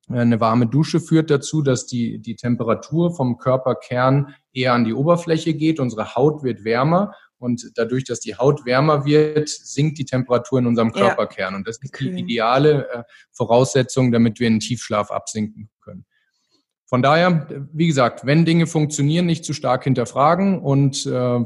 eine 0.10 0.40
warme 0.40 0.68
Dusche 0.68 1.00
führt 1.00 1.30
dazu, 1.30 1.62
dass 1.62 1.86
die, 1.86 2.20
die 2.20 2.36
Temperatur 2.36 3.16
vom 3.16 3.38
Körperkern 3.38 4.34
eher 4.52 4.74
an 4.74 4.84
die 4.84 4.94
Oberfläche 4.94 5.54
geht. 5.54 5.80
Unsere 5.80 6.16
Haut 6.16 6.44
wird 6.44 6.64
wärmer 6.64 7.14
Und 7.38 7.72
dadurch, 7.76 8.04
dass 8.06 8.20
die 8.20 8.36
Haut 8.36 8.66
wärmer 8.66 9.06
wird, 9.06 9.50
sinkt 9.50 9.98
die 10.00 10.06
Temperatur 10.06 10.60
in 10.60 10.68
unserem 10.68 10.92
Körperkern. 10.92 11.54
Ja. 11.54 11.58
Und 11.58 11.68
das 11.68 11.78
ist 11.78 12.00
die 12.00 12.10
ideale 12.20 12.90
äh, 12.90 13.04
Voraussetzung, 13.32 14.12
damit 14.12 14.40
wir 14.40 14.48
in 14.48 14.56
den 14.56 14.60
Tiefschlaf 14.60 15.12
absinken 15.12 15.70
können. 15.82 16.06
Von 16.88 17.04
daher, 17.04 17.48
wie 17.72 17.86
gesagt, 17.86 18.26
wenn 18.26 18.46
Dinge 18.46 18.66
funktionieren, 18.66 19.28
nicht 19.28 19.46
zu 19.46 19.54
stark 19.54 19.84
hinterfragen 19.84 20.60
und 20.60 21.06
äh, 21.06 21.40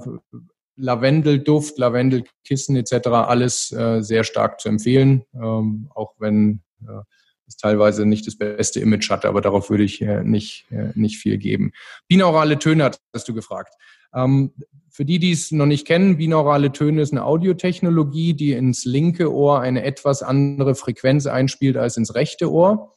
Lavendelduft, 0.75 1.77
Lavendelkissen 1.77 2.77
etc. 2.77 3.07
alles 3.09 3.71
äh, 3.71 4.01
sehr 4.01 4.23
stark 4.23 4.61
zu 4.61 4.69
empfehlen, 4.69 5.25
ähm, 5.35 5.89
auch 5.93 6.13
wenn 6.17 6.61
äh, 6.81 7.01
es 7.47 7.57
teilweise 7.57 8.05
nicht 8.05 8.27
das 8.27 8.37
beste 8.37 8.79
Image 8.79 9.09
hatte, 9.09 9.27
aber 9.27 9.41
darauf 9.41 9.69
würde 9.69 9.83
ich 9.83 10.01
äh, 10.01 10.23
nicht, 10.23 10.65
äh, 10.71 10.91
nicht 10.95 11.17
viel 11.17 11.37
geben. 11.37 11.71
Binaurale 12.07 12.59
Töne 12.59 12.91
hast 13.13 13.27
du 13.27 13.33
gefragt. 13.33 13.73
Ähm, 14.13 14.53
für 14.89 15.05
die, 15.05 15.17
die 15.17 15.31
es 15.31 15.51
noch 15.51 15.65
nicht 15.65 15.87
kennen, 15.87 16.17
binaurale 16.17 16.71
Töne 16.71 17.01
ist 17.01 17.11
eine 17.11 17.25
Audiotechnologie, 17.25 18.35
die 18.35 18.51
ins 18.51 18.85
linke 18.85 19.33
Ohr 19.33 19.59
eine 19.59 19.83
etwas 19.83 20.21
andere 20.21 20.75
Frequenz 20.75 21.25
einspielt 21.25 21.77
als 21.77 21.97
ins 21.97 22.13
rechte 22.13 22.51
Ohr. 22.51 22.95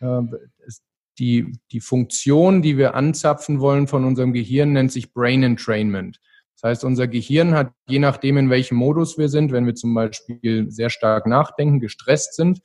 Äh, 0.00 0.22
die, 1.18 1.58
die 1.72 1.80
Funktion, 1.80 2.62
die 2.62 2.78
wir 2.78 2.94
anzapfen 2.94 3.60
wollen 3.60 3.88
von 3.88 4.04
unserem 4.04 4.32
Gehirn, 4.32 4.72
nennt 4.72 4.92
sich 4.92 5.12
Brain 5.12 5.42
Entrainment. 5.42 6.20
Das 6.60 6.70
heißt, 6.70 6.84
unser 6.84 7.08
Gehirn 7.08 7.54
hat, 7.54 7.72
je 7.88 7.98
nachdem, 7.98 8.36
in 8.36 8.50
welchem 8.50 8.76
Modus 8.76 9.18
wir 9.18 9.28
sind, 9.28 9.52
wenn 9.52 9.66
wir 9.66 9.74
zum 9.74 9.94
Beispiel 9.94 10.70
sehr 10.70 10.90
stark 10.90 11.26
nachdenken, 11.26 11.80
gestresst 11.80 12.34
sind, 12.34 12.60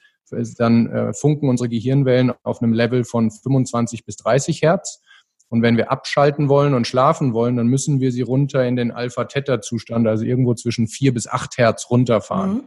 dann 0.56 0.88
äh, 0.90 1.14
funken 1.14 1.50
unsere 1.50 1.70
Gehirnwellen 1.70 2.34
auf 2.44 2.62
einem 2.62 2.74
Level 2.74 3.04
von 3.04 3.32
25 3.32 4.06
bis 4.06 4.18
30 4.18 4.62
Hertz. 4.62 5.02
Und 5.50 5.62
wenn 5.62 5.78
wir 5.78 5.92
abschalten 5.92 6.50
wollen 6.50 6.74
und 6.74 6.88
schlafen 6.88 7.34
wollen, 7.34 7.58
dann 7.58 7.68
müssen 7.68 8.00
wir 8.00 8.12
sie 8.12 8.22
runter 8.22 8.66
in 8.66 8.76
den 8.76 8.92
Alpha-Theta-Zustand, 8.92 10.08
also 10.08 10.26
irgendwo 10.26 10.56
zwischen 10.56 10.88
4 10.88 11.14
bis 11.14 11.28
8 11.28 11.58
Hertz 11.58 11.90
runterfahren. 11.90 12.54
Mhm. 12.54 12.64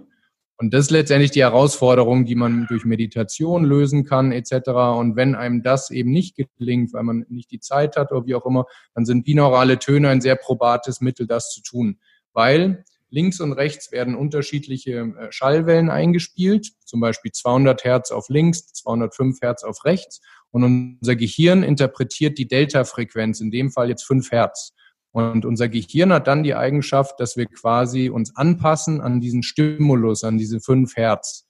Und 0.58 0.72
das 0.72 0.86
ist 0.86 0.90
letztendlich 0.90 1.32
die 1.32 1.42
Herausforderung, 1.42 2.24
die 2.24 2.34
man 2.34 2.66
durch 2.68 2.84
Meditation 2.84 3.64
lösen 3.64 4.04
kann, 4.04 4.32
etc. 4.32 4.68
Und 4.98 5.14
wenn 5.14 5.34
einem 5.34 5.62
das 5.62 5.90
eben 5.90 6.10
nicht 6.10 6.36
gelingt, 6.58 6.94
weil 6.94 7.02
man 7.02 7.26
nicht 7.28 7.50
die 7.50 7.60
Zeit 7.60 7.96
hat 7.96 8.10
oder 8.10 8.24
wie 8.24 8.34
auch 8.34 8.46
immer, 8.46 8.64
dann 8.94 9.04
sind 9.04 9.24
binaurale 9.24 9.78
Töne 9.78 10.08
ein 10.08 10.22
sehr 10.22 10.36
probates 10.36 11.02
Mittel, 11.02 11.26
das 11.26 11.50
zu 11.50 11.62
tun. 11.62 11.98
Weil 12.32 12.84
links 13.10 13.40
und 13.40 13.52
rechts 13.52 13.92
werden 13.92 14.14
unterschiedliche 14.14 15.14
äh, 15.18 15.30
Schallwellen 15.30 15.90
eingespielt, 15.90 16.72
zum 16.84 17.00
Beispiel 17.00 17.32
200 17.32 17.84
Hertz 17.84 18.10
auf 18.10 18.28
links, 18.28 18.72
205 18.74 19.40
Hertz 19.42 19.64
auf 19.64 19.84
rechts. 19.84 20.20
Und 20.50 20.64
unser 21.00 21.16
Gehirn 21.16 21.62
interpretiert 21.62 22.38
die 22.38 22.48
Delta-Frequenz, 22.48 23.40
in 23.40 23.50
dem 23.50 23.70
Fall 23.70 23.88
jetzt 23.88 24.04
5 24.04 24.30
Hertz. 24.32 24.72
Und 25.16 25.46
unser 25.46 25.70
Gehirn 25.70 26.12
hat 26.12 26.26
dann 26.26 26.42
die 26.42 26.54
Eigenschaft, 26.54 27.18
dass 27.20 27.38
wir 27.38 27.46
quasi 27.46 28.10
uns 28.10 28.36
anpassen 28.36 29.00
an 29.00 29.18
diesen 29.18 29.42
Stimulus, 29.42 30.24
an 30.24 30.36
diese 30.36 30.60
fünf 30.60 30.94
Hertz. 30.94 31.46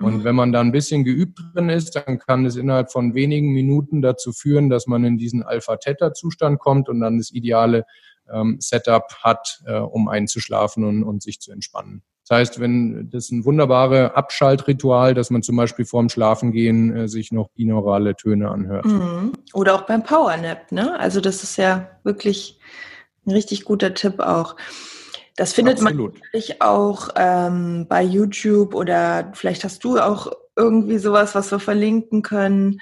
Und 0.00 0.18
mhm. 0.18 0.24
wenn 0.24 0.36
man 0.36 0.52
da 0.52 0.60
ein 0.60 0.70
bisschen 0.70 1.02
geübt 1.02 1.40
drin 1.52 1.68
ist, 1.68 1.96
dann 1.96 2.20
kann 2.20 2.46
es 2.46 2.54
innerhalb 2.54 2.92
von 2.92 3.14
wenigen 3.14 3.52
Minuten 3.52 4.02
dazu 4.02 4.32
führen, 4.32 4.70
dass 4.70 4.86
man 4.86 5.04
in 5.04 5.18
diesen 5.18 5.42
Alpha-Theta-Zustand 5.42 6.60
kommt 6.60 6.88
und 6.88 7.00
dann 7.00 7.18
das 7.18 7.32
ideale 7.32 7.84
ähm, 8.32 8.58
Setup 8.60 9.04
hat, 9.22 9.60
äh, 9.66 9.74
um 9.78 10.08
einzuschlafen 10.08 10.84
und, 10.84 11.02
und 11.02 11.22
sich 11.22 11.40
zu 11.40 11.52
entspannen. 11.52 12.02
Das 12.28 12.38
heißt, 12.38 12.60
wenn 12.60 13.08
das 13.10 13.24
ist 13.24 13.32
ein 13.32 13.44
wunderbare 13.46 14.14
Abschaltritual, 14.14 15.14
dass 15.14 15.30
man 15.30 15.42
zum 15.42 15.56
Beispiel 15.56 15.86
vorm 15.86 16.10
Schlafengehen 16.10 16.94
äh, 16.94 17.08
sich 17.08 17.32
noch 17.32 17.48
binaurale 17.50 18.16
Töne 18.16 18.50
anhört. 18.50 18.84
Mhm. 18.84 19.32
Oder 19.54 19.74
auch 19.74 19.82
beim 19.82 20.02
Powernap, 20.02 20.70
ne? 20.70 20.98
Also 21.00 21.22
das 21.22 21.42
ist 21.42 21.56
ja 21.56 21.88
wirklich 22.04 22.60
ein 23.26 23.30
richtig 23.30 23.64
guter 23.64 23.94
Tipp 23.94 24.20
auch. 24.20 24.56
Das 25.36 25.54
findet 25.54 25.80
Absolut. 25.80 26.14
man 26.14 26.22
natürlich 26.22 26.60
auch 26.60 27.08
ähm, 27.16 27.86
bei 27.88 28.02
YouTube 28.02 28.74
oder 28.74 29.30
vielleicht 29.34 29.64
hast 29.64 29.84
du 29.84 29.98
auch 29.98 30.32
irgendwie 30.56 30.98
sowas, 30.98 31.34
was 31.34 31.50
wir 31.50 31.60
verlinken 31.60 32.22
können. 32.22 32.80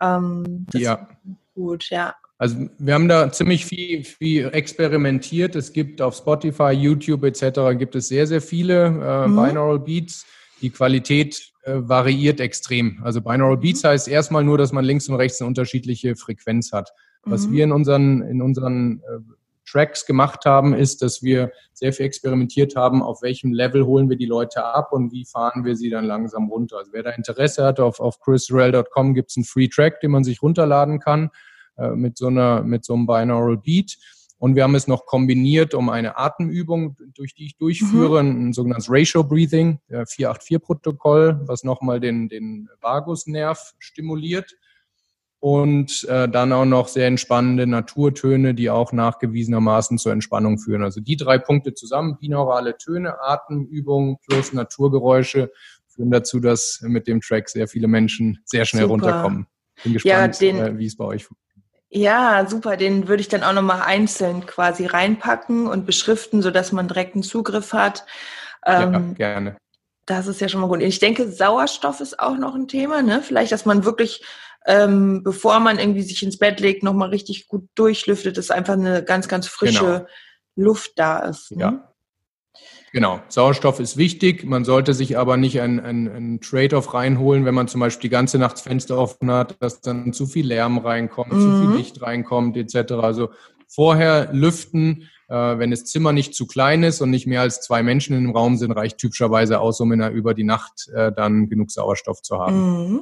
Ähm, 0.00 0.64
ja. 0.72 1.08
Gut, 1.54 1.90
ja. 1.90 2.14
Also 2.38 2.68
wir 2.78 2.94
haben 2.94 3.08
da 3.08 3.32
ziemlich 3.32 3.66
viel, 3.66 4.04
viel 4.04 4.48
experimentiert. 4.52 5.56
Es 5.56 5.72
gibt 5.72 6.00
auf 6.00 6.16
Spotify, 6.16 6.70
YouTube 6.70 7.24
etc. 7.24 7.76
gibt 7.76 7.96
es 7.96 8.06
sehr, 8.08 8.28
sehr 8.28 8.40
viele 8.40 8.86
äh, 8.86 9.26
mhm. 9.26 9.36
Binaural 9.36 9.80
Beats. 9.80 10.24
Die 10.62 10.70
Qualität 10.70 11.52
äh, 11.64 11.74
variiert 11.76 12.40
extrem. 12.40 13.00
Also 13.02 13.20
Binaural 13.20 13.56
Beats 13.56 13.82
mhm. 13.82 13.88
heißt 13.88 14.06
erstmal 14.06 14.44
nur, 14.44 14.56
dass 14.56 14.72
man 14.72 14.84
links 14.84 15.08
und 15.08 15.16
rechts 15.16 15.40
eine 15.40 15.48
unterschiedliche 15.48 16.14
Frequenz 16.14 16.72
hat. 16.72 16.92
Was 17.24 17.48
mhm. 17.48 17.52
wir 17.52 17.64
in 17.64 17.72
unseren, 17.72 18.22
in 18.22 18.40
unseren 18.40 19.00
äh, 19.00 19.18
Tracks 19.68 20.06
gemacht 20.06 20.44
haben, 20.46 20.74
ist, 20.74 21.02
dass 21.02 21.22
wir 21.24 21.50
sehr 21.74 21.92
viel 21.92 22.06
experimentiert 22.06 22.76
haben, 22.76 23.02
auf 23.02 23.20
welchem 23.20 23.52
Level 23.52 23.84
holen 23.84 24.08
wir 24.08 24.16
die 24.16 24.26
Leute 24.26 24.64
ab 24.64 24.92
und 24.92 25.10
wie 25.10 25.24
fahren 25.24 25.64
wir 25.64 25.74
sie 25.74 25.90
dann 25.90 26.04
langsam 26.04 26.48
runter. 26.48 26.78
Also 26.78 26.92
wer 26.92 27.02
da 27.02 27.10
Interesse 27.10 27.64
hat, 27.64 27.80
auf, 27.80 27.98
auf 27.98 28.20
chrisrel.com 28.20 29.14
gibt 29.14 29.30
es 29.30 29.36
einen 29.36 29.44
Free 29.44 29.66
Track, 29.66 30.00
den 30.00 30.12
man 30.12 30.22
sich 30.22 30.40
runterladen 30.40 31.00
kann 31.00 31.30
äh, 31.78 31.90
mit, 31.90 32.18
so 32.18 32.26
einer, 32.26 32.62
mit 32.62 32.84
so 32.84 32.94
einem 32.94 33.06
Binaural 33.06 33.56
Beat. 33.56 33.96
Und 34.38 34.54
wir 34.54 34.62
haben 34.62 34.76
es 34.76 34.86
noch 34.86 35.06
kombiniert 35.06 35.74
um 35.74 35.88
eine 35.88 36.16
Atemübung, 36.16 36.96
durch 37.14 37.34
die 37.34 37.46
ich 37.46 37.56
durchführe, 37.56 38.22
mhm. 38.22 38.48
ein 38.48 38.52
sogenanntes 38.52 38.88
Ratio 38.88 39.24
Breathing, 39.24 39.80
484-Protokoll, 39.90 41.40
was 41.46 41.64
nochmal 41.64 41.98
den, 41.98 42.28
den 42.28 42.68
Vagusnerv 42.80 43.74
stimuliert 43.80 44.54
und 45.40 46.04
äh, 46.08 46.28
dann 46.28 46.52
auch 46.52 46.64
noch 46.64 46.88
sehr 46.88 47.06
entspannende 47.06 47.66
Naturtöne, 47.66 48.54
die 48.54 48.70
auch 48.70 48.92
nachgewiesenermaßen 48.92 49.98
zur 49.98 50.12
Entspannung 50.12 50.58
führen. 50.58 50.82
Also 50.82 51.00
die 51.00 51.16
drei 51.16 51.38
Punkte 51.38 51.74
zusammen, 51.74 52.18
binaurale 52.20 52.76
Töne, 52.76 53.20
Atemübungen 53.20 54.16
plus 54.26 54.52
Naturgeräusche 54.52 55.50
führen 55.86 56.10
dazu, 56.10 56.40
dass 56.40 56.80
mit 56.82 57.06
dem 57.06 57.20
Track 57.20 57.48
sehr 57.48 57.68
viele 57.68 57.88
Menschen 57.88 58.40
sehr 58.44 58.64
schnell 58.64 58.84
super. 58.84 58.92
runterkommen. 58.92 59.46
Bin 59.84 59.92
gespannt, 59.92 60.40
ja, 60.40 60.66
äh, 60.66 60.78
wie 60.78 60.86
es 60.86 60.96
bei 60.96 61.04
euch 61.04 61.24
funktioniert. 61.24 61.47
Ja, 61.90 62.46
super. 62.46 62.76
Den 62.76 63.08
würde 63.08 63.20
ich 63.22 63.28
dann 63.28 63.42
auch 63.42 63.52
nochmal 63.52 63.82
einzeln 63.82 64.46
quasi 64.46 64.86
reinpacken 64.86 65.66
und 65.66 65.86
beschriften, 65.86 66.42
sodass 66.42 66.72
man 66.72 66.88
direkt 66.88 67.14
einen 67.14 67.22
Zugriff 67.22 67.72
hat. 67.72 68.04
Ähm, 68.66 68.92
ja, 68.92 68.98
gerne. 69.14 69.56
Das 70.06 70.26
ist 70.26 70.40
ja 70.40 70.48
schon 70.48 70.60
mal 70.60 70.68
gut. 70.68 70.82
Ich 70.82 70.98
denke, 70.98 71.30
Sauerstoff 71.30 72.00
ist 72.00 72.18
auch 72.18 72.36
noch 72.36 72.54
ein 72.54 72.68
Thema, 72.68 73.02
ne? 73.02 73.22
Vielleicht, 73.22 73.52
dass 73.52 73.66
man 73.66 73.84
wirklich 73.84 74.22
ähm, 74.68 75.22
bevor 75.22 75.60
man 75.60 75.78
irgendwie 75.78 76.02
sich 76.02 76.22
ins 76.22 76.38
Bett 76.38 76.60
legt, 76.60 76.82
nochmal 76.82 77.08
richtig 77.08 77.48
gut 77.48 77.68
durchlüftet, 77.74 78.36
dass 78.36 78.50
einfach 78.50 78.74
eine 78.74 79.02
ganz, 79.02 79.26
ganz 79.26 79.46
frische 79.46 79.80
genau. 79.80 80.06
Luft 80.56 80.92
da 80.96 81.20
ist. 81.20 81.52
Ne? 81.52 81.62
Ja. 81.62 81.87
Genau, 82.92 83.20
Sauerstoff 83.28 83.80
ist 83.80 83.96
wichtig. 83.96 84.44
Man 84.44 84.64
sollte 84.64 84.94
sich 84.94 85.18
aber 85.18 85.36
nicht 85.36 85.60
ein, 85.60 85.80
ein, 85.80 86.06
ein 86.06 86.40
Trade-off 86.40 86.94
reinholen, 86.94 87.44
wenn 87.44 87.54
man 87.54 87.68
zum 87.68 87.80
Beispiel 87.80 88.08
die 88.08 88.12
ganze 88.12 88.38
Nacht 88.38 88.58
Fenster 88.58 88.98
offen 88.98 89.30
hat, 89.30 89.56
dass 89.60 89.80
dann 89.80 90.12
zu 90.12 90.26
viel 90.26 90.46
Lärm 90.46 90.78
reinkommt, 90.78 91.32
mhm. 91.32 91.40
zu 91.40 91.58
viel 91.58 91.68
mhm. 91.68 91.76
Licht 91.76 92.02
reinkommt, 92.02 92.56
etc. 92.56 92.92
Also 92.94 93.30
vorher 93.66 94.32
lüften, 94.32 95.08
äh, 95.28 95.58
wenn 95.58 95.70
das 95.70 95.84
Zimmer 95.84 96.12
nicht 96.12 96.34
zu 96.34 96.46
klein 96.46 96.82
ist 96.82 97.00
und 97.00 97.10
nicht 97.10 97.26
mehr 97.26 97.42
als 97.42 97.60
zwei 97.60 97.82
Menschen 97.82 98.16
im 98.16 98.30
Raum 98.30 98.56
sind, 98.56 98.72
reicht 98.72 98.98
typischerweise 98.98 99.60
aus, 99.60 99.80
um 99.80 99.92
in 99.92 99.98
der, 99.98 100.10
über 100.10 100.34
die 100.34 100.44
Nacht 100.44 100.88
äh, 100.94 101.12
dann 101.12 101.48
genug 101.48 101.70
Sauerstoff 101.70 102.22
zu 102.22 102.38
haben. 102.38 102.90
Mhm. 102.90 103.00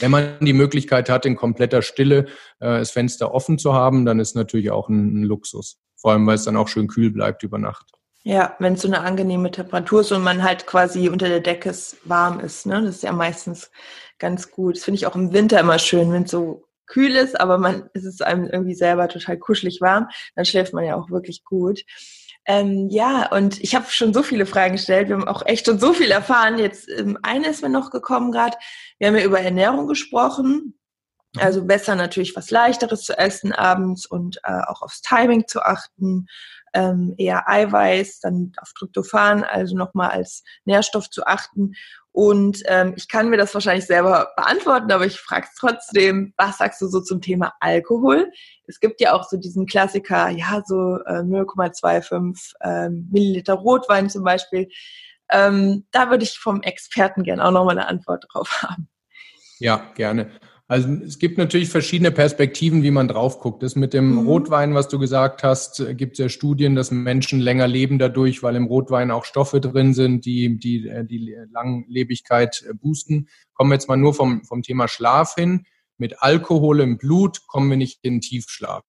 Wenn 0.00 0.10
man 0.10 0.36
die 0.40 0.52
Möglichkeit 0.52 1.08
hat, 1.08 1.24
in 1.24 1.36
kompletter 1.36 1.80
Stille 1.80 2.26
äh, 2.58 2.78
das 2.78 2.90
Fenster 2.90 3.32
offen 3.32 3.58
zu 3.58 3.72
haben, 3.72 4.04
dann 4.04 4.20
ist 4.20 4.34
natürlich 4.34 4.70
auch 4.70 4.88
ein, 4.88 5.20
ein 5.20 5.22
Luxus. 5.22 5.78
Vor 5.96 6.12
allem, 6.12 6.26
weil 6.26 6.34
es 6.34 6.44
dann 6.44 6.56
auch 6.56 6.68
schön 6.68 6.88
kühl 6.88 7.10
bleibt 7.10 7.42
über 7.42 7.58
Nacht. 7.58 7.92
Ja, 8.24 8.56
wenn 8.60 8.74
es 8.74 8.82
so 8.82 8.88
eine 8.88 9.00
angenehme 9.00 9.50
Temperatur 9.50 10.02
ist 10.02 10.12
und 10.12 10.22
man 10.22 10.44
halt 10.44 10.66
quasi 10.66 11.08
unter 11.08 11.28
der 11.28 11.40
Decke 11.40 11.74
warm 12.04 12.38
ist. 12.40 12.66
Ne? 12.66 12.80
Das 12.82 12.96
ist 12.96 13.02
ja 13.02 13.12
meistens 13.12 13.70
ganz 14.18 14.50
gut. 14.50 14.76
Das 14.76 14.84
finde 14.84 14.96
ich 14.96 15.06
auch 15.06 15.16
im 15.16 15.32
Winter 15.32 15.58
immer 15.58 15.78
schön, 15.78 16.12
wenn 16.12 16.22
es 16.22 16.30
so 16.30 16.64
kühl 16.86 17.16
ist, 17.16 17.40
aber 17.40 17.58
man 17.58 17.88
ist 17.94 18.04
es 18.04 18.20
einem 18.20 18.46
irgendwie 18.46 18.74
selber 18.74 19.08
total 19.08 19.38
kuschelig 19.38 19.80
warm. 19.80 20.08
Dann 20.36 20.44
schläft 20.44 20.72
man 20.72 20.84
ja 20.84 20.94
auch 20.94 21.10
wirklich 21.10 21.42
gut. 21.44 21.82
Ähm, 22.44 22.88
ja, 22.90 23.28
und 23.30 23.60
ich 23.60 23.74
habe 23.74 23.86
schon 23.88 24.12
so 24.12 24.22
viele 24.22 24.46
Fragen 24.46 24.72
gestellt. 24.74 25.08
Wir 25.08 25.16
haben 25.16 25.28
auch 25.28 25.46
echt 25.46 25.66
schon 25.66 25.78
so 25.78 25.92
viel 25.92 26.10
erfahren. 26.10 26.58
Jetzt 26.58 26.88
ähm, 26.88 27.18
eine 27.22 27.48
ist 27.48 27.62
mir 27.62 27.68
noch 27.68 27.90
gekommen 27.90 28.32
gerade. 28.32 28.56
Wir 28.98 29.08
haben 29.08 29.16
ja 29.16 29.24
über 29.24 29.40
Ernährung 29.40 29.86
gesprochen. 29.86 30.78
Also 31.38 31.64
besser 31.64 31.94
natürlich 31.94 32.36
was 32.36 32.50
leichteres 32.50 33.04
zu 33.04 33.16
essen 33.16 33.52
abends 33.52 34.04
und 34.04 34.38
äh, 34.42 34.60
auch 34.66 34.82
aufs 34.82 35.00
Timing 35.00 35.46
zu 35.46 35.62
achten. 35.62 36.26
Ähm, 36.74 37.14
eher 37.18 37.48
Eiweiß, 37.48 38.20
dann 38.20 38.52
auf 38.60 38.72
Tryptophan, 38.72 39.44
also 39.44 39.76
nochmal 39.76 40.10
als 40.10 40.42
Nährstoff 40.64 41.10
zu 41.10 41.26
achten. 41.26 41.74
Und 42.12 42.62
ähm, 42.66 42.92
ich 42.96 43.08
kann 43.08 43.30
mir 43.30 43.38
das 43.38 43.54
wahrscheinlich 43.54 43.86
selber 43.86 44.32
beantworten, 44.36 44.92
aber 44.92 45.06
ich 45.06 45.18
frage 45.18 45.46
es 45.50 45.58
trotzdem, 45.58 46.34
was 46.36 46.58
sagst 46.58 46.80
du 46.82 46.86
so 46.86 47.00
zum 47.00 47.22
Thema 47.22 47.54
Alkohol? 47.60 48.30
Es 48.66 48.80
gibt 48.80 49.00
ja 49.00 49.14
auch 49.14 49.28
so 49.28 49.38
diesen 49.38 49.66
Klassiker, 49.66 50.28
ja, 50.28 50.62
so 50.64 50.98
äh, 51.06 51.22
0,25 51.22 52.52
ähm, 52.60 53.08
Milliliter 53.10 53.54
Rotwein 53.54 54.10
zum 54.10 54.24
Beispiel. 54.24 54.68
Ähm, 55.30 55.86
da 55.90 56.10
würde 56.10 56.24
ich 56.24 56.38
vom 56.38 56.60
Experten 56.60 57.22
gerne 57.22 57.44
auch 57.44 57.50
nochmal 57.50 57.78
eine 57.78 57.88
Antwort 57.88 58.26
drauf 58.30 58.62
haben. 58.62 58.88
Ja, 59.58 59.90
gerne. 59.94 60.30
Also 60.68 60.88
es 60.88 61.18
gibt 61.18 61.38
natürlich 61.38 61.68
verschiedene 61.68 62.10
Perspektiven, 62.10 62.82
wie 62.82 62.90
man 62.90 63.08
drauf 63.08 63.40
guckt. 63.40 63.62
Das 63.62 63.76
mit 63.76 63.92
dem 63.92 64.12
mhm. 64.12 64.26
Rotwein, 64.26 64.74
was 64.74 64.88
du 64.88 64.98
gesagt 64.98 65.42
hast, 65.42 65.84
gibt 65.96 66.12
es 66.12 66.18
ja 66.18 66.28
Studien, 66.28 66.74
dass 66.74 66.90
Menschen 66.90 67.40
länger 67.40 67.68
leben 67.68 67.98
dadurch, 67.98 68.42
weil 68.42 68.56
im 68.56 68.66
Rotwein 68.66 69.10
auch 69.10 69.24
Stoffe 69.24 69.60
drin 69.60 69.92
sind, 69.92 70.24
die 70.24 70.58
die, 70.58 70.88
äh, 70.88 71.04
die 71.04 71.36
Langlebigkeit 71.50 72.64
äh, 72.68 72.74
boosten. 72.74 73.28
Kommen 73.54 73.70
wir 73.70 73.74
jetzt 73.74 73.88
mal 73.88 73.96
nur 73.96 74.14
vom, 74.14 74.44
vom 74.44 74.62
Thema 74.62 74.88
Schlaf 74.88 75.34
hin. 75.34 75.66
Mit 75.98 76.22
Alkohol 76.22 76.80
im 76.80 76.96
Blut 76.96 77.46
kommen 77.46 77.68
wir 77.68 77.76
nicht 77.76 77.98
in 78.02 78.20
Tiefschlaf. 78.20 78.84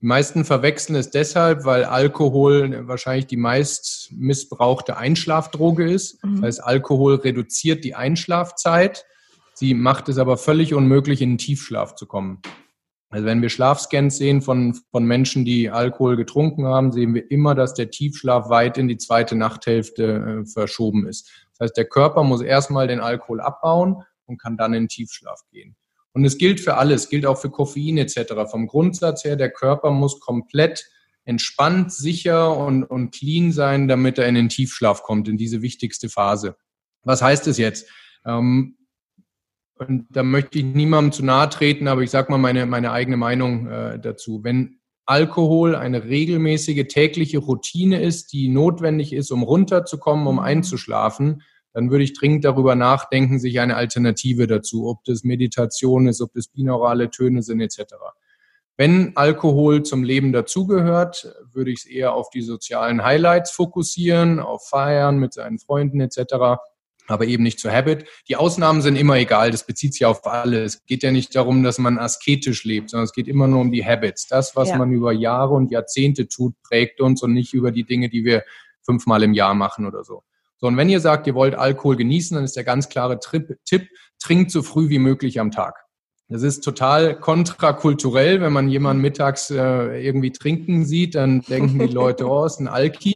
Die 0.00 0.06
meisten 0.06 0.44
verwechseln 0.44 0.96
es 0.96 1.10
deshalb, 1.10 1.64
weil 1.64 1.84
Alkohol 1.84 2.86
wahrscheinlich 2.88 3.26
die 3.26 3.36
meist 3.36 4.12
missbrauchte 4.12 4.96
Einschlafdroge 4.96 5.90
ist. 5.90 6.22
Mhm. 6.24 6.36
Das 6.36 6.42
heißt, 6.42 6.64
Alkohol 6.64 7.16
reduziert 7.16 7.84
die 7.84 7.94
Einschlafzeit 7.94 9.04
Sie 9.54 9.74
macht 9.74 10.08
es 10.08 10.18
aber 10.18 10.36
völlig 10.36 10.74
unmöglich, 10.74 11.22
in 11.22 11.32
den 11.32 11.38
Tiefschlaf 11.38 11.94
zu 11.94 12.06
kommen. 12.06 12.42
Also 13.10 13.26
wenn 13.26 13.42
wir 13.42 13.48
Schlafscans 13.48 14.18
sehen 14.18 14.42
von, 14.42 14.74
von 14.90 15.04
Menschen, 15.04 15.44
die 15.44 15.70
Alkohol 15.70 16.16
getrunken 16.16 16.66
haben, 16.66 16.90
sehen 16.90 17.14
wir 17.14 17.30
immer, 17.30 17.54
dass 17.54 17.72
der 17.72 17.90
Tiefschlaf 17.90 18.48
weit 18.48 18.76
in 18.76 18.88
die 18.88 18.96
zweite 18.96 19.36
Nachthälfte 19.36 20.42
äh, 20.42 20.46
verschoben 20.46 21.06
ist. 21.06 21.30
Das 21.52 21.66
heißt, 21.66 21.76
der 21.76 21.84
Körper 21.84 22.24
muss 22.24 22.42
erstmal 22.42 22.88
den 22.88 22.98
Alkohol 22.98 23.40
abbauen 23.40 24.02
und 24.26 24.42
kann 24.42 24.56
dann 24.56 24.74
in 24.74 24.84
den 24.84 24.88
Tiefschlaf 24.88 25.42
gehen. 25.52 25.76
Und 26.12 26.24
es 26.24 26.38
gilt 26.38 26.60
für 26.60 26.76
alles, 26.76 27.08
gilt 27.08 27.24
auch 27.24 27.38
für 27.38 27.50
Koffein 27.50 27.98
etc. 27.98 28.50
Vom 28.50 28.66
Grundsatz 28.66 29.24
her, 29.24 29.36
der 29.36 29.50
Körper 29.50 29.92
muss 29.92 30.18
komplett 30.18 30.84
entspannt, 31.24 31.92
sicher 31.92 32.56
und, 32.56 32.82
und 32.82 33.14
clean 33.14 33.52
sein, 33.52 33.86
damit 33.86 34.18
er 34.18 34.26
in 34.26 34.34
den 34.34 34.48
Tiefschlaf 34.48 35.02
kommt, 35.02 35.28
in 35.28 35.36
diese 35.36 35.62
wichtigste 35.62 36.08
Phase. 36.08 36.56
Was 37.04 37.22
heißt 37.22 37.46
es 37.46 37.58
jetzt? 37.58 37.88
Ähm, 38.26 38.76
und 39.76 40.06
da 40.10 40.22
möchte 40.22 40.58
ich 40.58 40.64
niemandem 40.64 41.12
zu 41.12 41.24
nahe 41.24 41.48
treten, 41.48 41.88
aber 41.88 42.02
ich 42.02 42.10
sage 42.10 42.30
mal 42.30 42.38
meine, 42.38 42.64
meine 42.66 42.92
eigene 42.92 43.16
Meinung 43.16 43.66
äh, 43.66 43.98
dazu. 43.98 44.44
Wenn 44.44 44.78
Alkohol 45.04 45.74
eine 45.74 46.04
regelmäßige 46.04 46.86
tägliche 46.86 47.38
Routine 47.38 48.00
ist, 48.00 48.32
die 48.32 48.48
notwendig 48.48 49.12
ist, 49.12 49.30
um 49.32 49.42
runterzukommen, 49.42 50.26
um 50.26 50.36
mhm. 50.36 50.42
einzuschlafen, 50.42 51.42
dann 51.72 51.90
würde 51.90 52.04
ich 52.04 52.16
dringend 52.16 52.44
darüber 52.44 52.76
nachdenken, 52.76 53.40
sich 53.40 53.58
eine 53.58 53.76
Alternative 53.76 54.46
dazu, 54.46 54.86
ob 54.86 55.02
das 55.04 55.24
Meditation 55.24 56.06
ist, 56.06 56.20
ob 56.20 56.32
das 56.32 56.46
binaurale 56.46 57.10
Töne 57.10 57.42
sind 57.42 57.60
etc. 57.60 57.94
Wenn 58.76 59.16
Alkohol 59.16 59.82
zum 59.82 60.04
Leben 60.04 60.32
dazugehört, 60.32 61.34
würde 61.52 61.72
ich 61.72 61.80
es 61.80 61.86
eher 61.86 62.14
auf 62.14 62.30
die 62.30 62.42
sozialen 62.42 63.02
Highlights 63.02 63.50
fokussieren, 63.50 64.38
auf 64.38 64.68
Feiern 64.68 65.18
mit 65.18 65.34
seinen 65.34 65.58
Freunden 65.58 66.00
etc 66.00 66.58
aber 67.06 67.26
eben 67.26 67.42
nicht 67.42 67.58
zur 67.58 67.72
Habit. 67.72 68.06
Die 68.28 68.36
Ausnahmen 68.36 68.82
sind 68.82 68.96
immer 68.96 69.16
egal, 69.16 69.50
das 69.50 69.66
bezieht 69.66 69.94
sich 69.94 70.04
auf 70.04 70.26
alles. 70.26 70.76
Es 70.76 70.86
geht 70.86 71.02
ja 71.02 71.10
nicht 71.10 71.34
darum, 71.34 71.62
dass 71.62 71.78
man 71.78 71.98
asketisch 71.98 72.64
lebt, 72.64 72.90
sondern 72.90 73.04
es 73.04 73.12
geht 73.12 73.28
immer 73.28 73.46
nur 73.46 73.60
um 73.60 73.72
die 73.72 73.84
Habits. 73.84 74.26
Das, 74.26 74.56
was 74.56 74.70
ja. 74.70 74.76
man 74.76 74.92
über 74.92 75.12
Jahre 75.12 75.54
und 75.54 75.70
Jahrzehnte 75.70 76.28
tut, 76.28 76.54
prägt 76.62 77.00
uns 77.00 77.22
und 77.22 77.32
nicht 77.32 77.52
über 77.52 77.70
die 77.70 77.84
Dinge, 77.84 78.08
die 78.08 78.24
wir 78.24 78.44
fünfmal 78.82 79.22
im 79.22 79.34
Jahr 79.34 79.54
machen 79.54 79.86
oder 79.86 80.04
so. 80.04 80.22
So, 80.58 80.68
und 80.68 80.76
wenn 80.76 80.88
ihr 80.88 81.00
sagt, 81.00 81.26
ihr 81.26 81.34
wollt 81.34 81.54
Alkohol 81.54 81.96
genießen, 81.96 82.36
dann 82.36 82.44
ist 82.44 82.56
der 82.56 82.64
ganz 82.64 82.88
klare 82.88 83.18
Tipp, 83.20 83.88
trinkt 84.18 84.50
so 84.50 84.62
früh 84.62 84.88
wie 84.88 84.98
möglich 84.98 85.40
am 85.40 85.50
Tag. 85.50 85.83
Das 86.28 86.42
ist 86.42 86.64
total 86.64 87.20
kontrakulturell, 87.20 88.40
wenn 88.40 88.52
man 88.52 88.68
jemanden 88.68 89.02
mittags 89.02 89.50
äh, 89.50 90.02
irgendwie 90.02 90.32
trinken 90.32 90.86
sieht, 90.86 91.14
dann 91.14 91.42
denken 91.42 91.78
die 91.78 91.92
Leute, 91.92 92.26
oh, 92.30 92.46
ist 92.46 92.60
ein 92.60 92.68
Alki. 92.68 93.14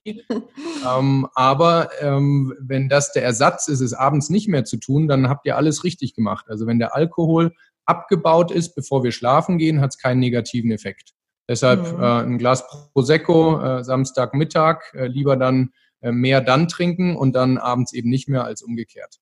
ähm, 0.87 1.27
aber 1.35 1.89
ähm, 2.01 2.55
wenn 2.61 2.91
das 2.91 3.13
der 3.13 3.25
Ersatz 3.25 3.69
ist, 3.69 3.81
es 3.81 3.95
abends 3.95 4.29
nicht 4.29 4.49
mehr 4.49 4.65
zu 4.65 4.77
tun, 4.77 5.09
dann 5.09 5.29
habt 5.29 5.47
ihr 5.47 5.57
alles 5.57 5.85
richtig 5.85 6.15
gemacht. 6.15 6.47
Also 6.49 6.67
wenn 6.67 6.79
der 6.79 6.95
Alkohol 6.95 7.55
abgebaut 7.87 8.51
ist, 8.51 8.75
bevor 8.75 9.03
wir 9.03 9.13
schlafen 9.13 9.57
gehen, 9.57 9.81
hat 9.81 9.91
es 9.91 9.99
keinen 9.99 10.21
negativen 10.21 10.71
Effekt. 10.71 11.15
Deshalb 11.49 11.97
mhm. 11.97 12.03
äh, 12.03 12.23
ein 12.23 12.39
Glas 12.39 12.67
Prosecco 12.93 13.59
äh, 13.59 13.85
Samstagmittag, 13.85 14.93
äh, 14.93 15.07
lieber 15.07 15.37
dann 15.37 15.71
äh, 16.03 16.13
mehr 16.13 16.43
dann 16.43 16.69
trinken 16.69 17.17
und 17.17 17.33
dann 17.33 17.57
abends 17.57 17.95
eben 17.95 18.11
nicht 18.11 18.29
mehr 18.29 18.45
als 18.45 18.61
umgekehrt. 18.61 19.17